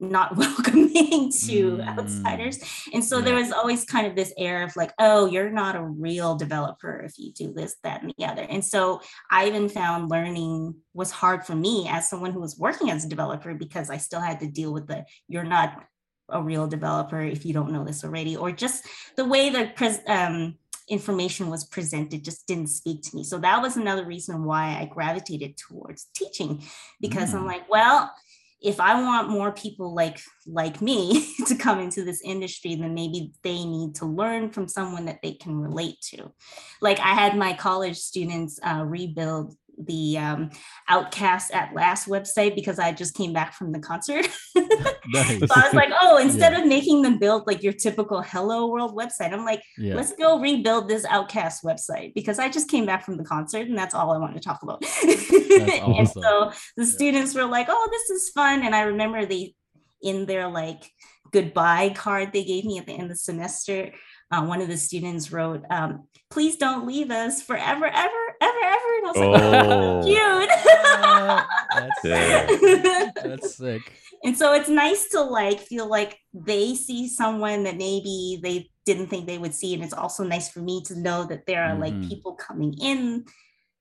[0.00, 1.86] not welcoming to mm.
[1.86, 2.58] outsiders.
[2.92, 3.24] And so yeah.
[3.26, 7.00] there was always kind of this air of like, oh, you're not a real developer
[7.00, 8.42] if you do this, that, and the other.
[8.42, 9.00] And so
[9.30, 13.08] I even found learning was hard for me as someone who was working as a
[13.08, 15.84] developer because I still had to deal with the you're not
[16.32, 18.86] a real developer if you don't know this already, or just
[19.16, 20.56] the way the pres- um,
[20.88, 23.24] information was presented just didn't speak to me.
[23.24, 26.62] So that was another reason why I gravitated towards teaching
[27.00, 27.36] because mm.
[27.38, 28.12] I'm like, well,
[28.62, 33.32] if I want more people like like me to come into this industry, then maybe
[33.42, 36.32] they need to learn from someone that they can relate to.
[36.80, 39.54] Like I had my college students uh, rebuild
[39.86, 40.50] the um,
[40.88, 44.28] OutKast at Last website because I just came back from the concert.
[44.56, 45.38] nice.
[45.38, 46.60] so I was like, oh, instead yeah.
[46.60, 49.94] of making them build like your typical Hello World website, I'm like, yeah.
[49.94, 53.76] let's go rebuild this OutKast website because I just came back from the concert and
[53.76, 54.84] that's all I want to talk about.
[54.84, 55.94] awesome.
[55.98, 58.62] and so the students were like, oh, this is fun.
[58.62, 59.54] And I remember they,
[60.02, 60.90] in their like
[61.32, 63.92] goodbye card they gave me at the end of the semester,
[64.30, 68.29] uh, one of the students wrote, um, please don't leave us forever, ever,
[69.14, 69.30] was oh.
[69.30, 70.50] like, cute.
[71.74, 73.14] that's, sick.
[73.14, 73.92] that's sick.
[74.22, 79.06] And so it's nice to like feel like they see someone that maybe they didn't
[79.06, 79.72] think they would see.
[79.72, 82.02] And it's also nice for me to know that there are mm-hmm.
[82.02, 83.24] like people coming in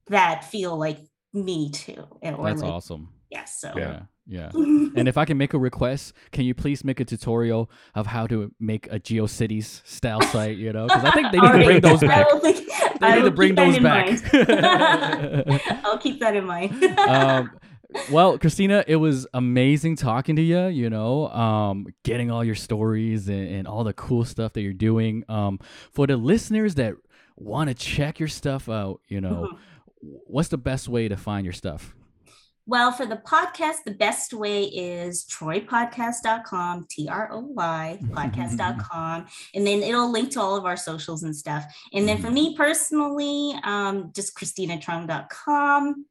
[0.08, 1.00] that feel like
[1.34, 2.06] me too.
[2.22, 3.10] Or that's like, awesome.
[3.30, 3.44] Yeah.
[3.44, 4.04] So yeah.
[4.30, 4.52] Yeah.
[4.54, 8.28] and if I can make a request, can you please make a tutorial of how
[8.28, 10.88] to make a GeoCities style site, you know?
[10.88, 12.28] Because I think they need to bring those back.
[12.42, 12.70] Think,
[13.00, 14.08] they need to bring those back.
[15.84, 16.84] I'll keep that in mind.
[17.00, 17.52] um,
[18.12, 23.28] well, Christina, it was amazing talking to you, you know, um, getting all your stories
[23.30, 25.24] and, and, all the cool stuff that you're doing.
[25.28, 25.60] Um,
[25.92, 26.94] for the listeners that
[27.36, 30.18] want to check your stuff out, you know, mm-hmm.
[30.28, 31.96] what's the best way to find your stuff?
[32.70, 39.26] Well, for the podcast, the best way is troypodcast.com, T R O Y podcast.com.
[39.56, 41.66] and then it'll link to all of our socials and stuff.
[41.94, 46.06] And then for me personally, um, just christinatruong.com.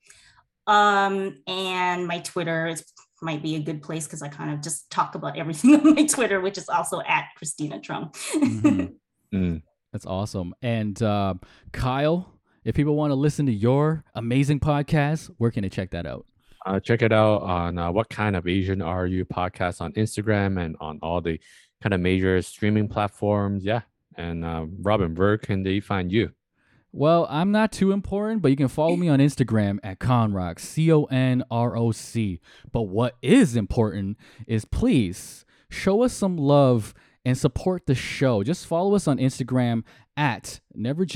[0.66, 2.84] Um, and my Twitter is
[3.22, 6.06] might be a good place because I kind of just talk about everything on my
[6.06, 8.12] Twitter, which is also at Christina Truong.
[8.32, 8.86] mm-hmm.
[9.36, 9.62] mm.
[9.92, 10.54] That's awesome.
[10.60, 11.34] And uh,
[11.70, 16.04] Kyle, if people want to listen to your amazing podcast, where can they check that
[16.04, 16.26] out?
[16.68, 20.62] Uh, check it out on uh, what kind of Asian are you podcast on Instagram
[20.62, 21.40] and on all the
[21.80, 23.64] kind of major streaming platforms.
[23.64, 23.80] Yeah.
[24.18, 26.32] And uh, Robin, where can they find you?
[26.92, 30.92] Well, I'm not too important, but you can follow me on Instagram at Conrock, C
[30.92, 32.38] O N R O C.
[32.70, 36.92] But what is important is please show us some love
[37.24, 38.42] and support the show.
[38.42, 39.84] Just follow us on Instagram
[40.18, 41.06] at Never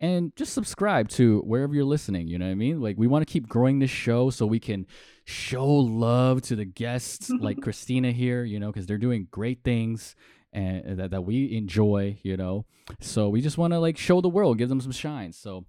[0.00, 2.28] and just subscribe to wherever you're listening.
[2.28, 2.80] You know what I mean?
[2.80, 4.86] Like, we want to keep growing this show so we can
[5.24, 10.14] show love to the guests like Christina here, you know, because they're doing great things
[10.52, 12.64] and that, that we enjoy, you know.
[13.00, 15.32] So we just want to like show the world, give them some shine.
[15.32, 15.66] So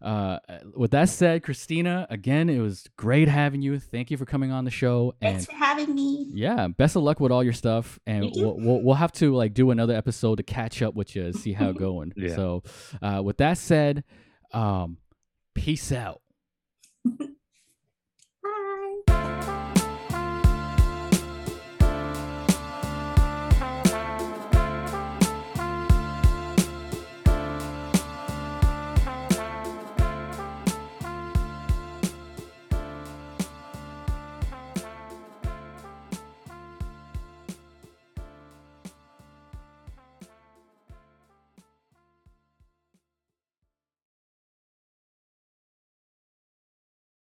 [0.00, 0.38] uh,
[0.74, 3.78] with that said, Christina, again, it was great having you.
[3.78, 5.14] Thank you for coming on the show.
[5.20, 6.30] And Thanks for having me.
[6.32, 9.54] Yeah, best of luck with all your stuff, and we'll, we'll, we'll have to like
[9.54, 12.12] do another episode to catch up with you and see how it's going.
[12.16, 12.34] yeah.
[12.34, 12.62] So,
[13.00, 14.04] uh, with that said,
[14.52, 14.98] um,
[15.54, 16.20] peace out.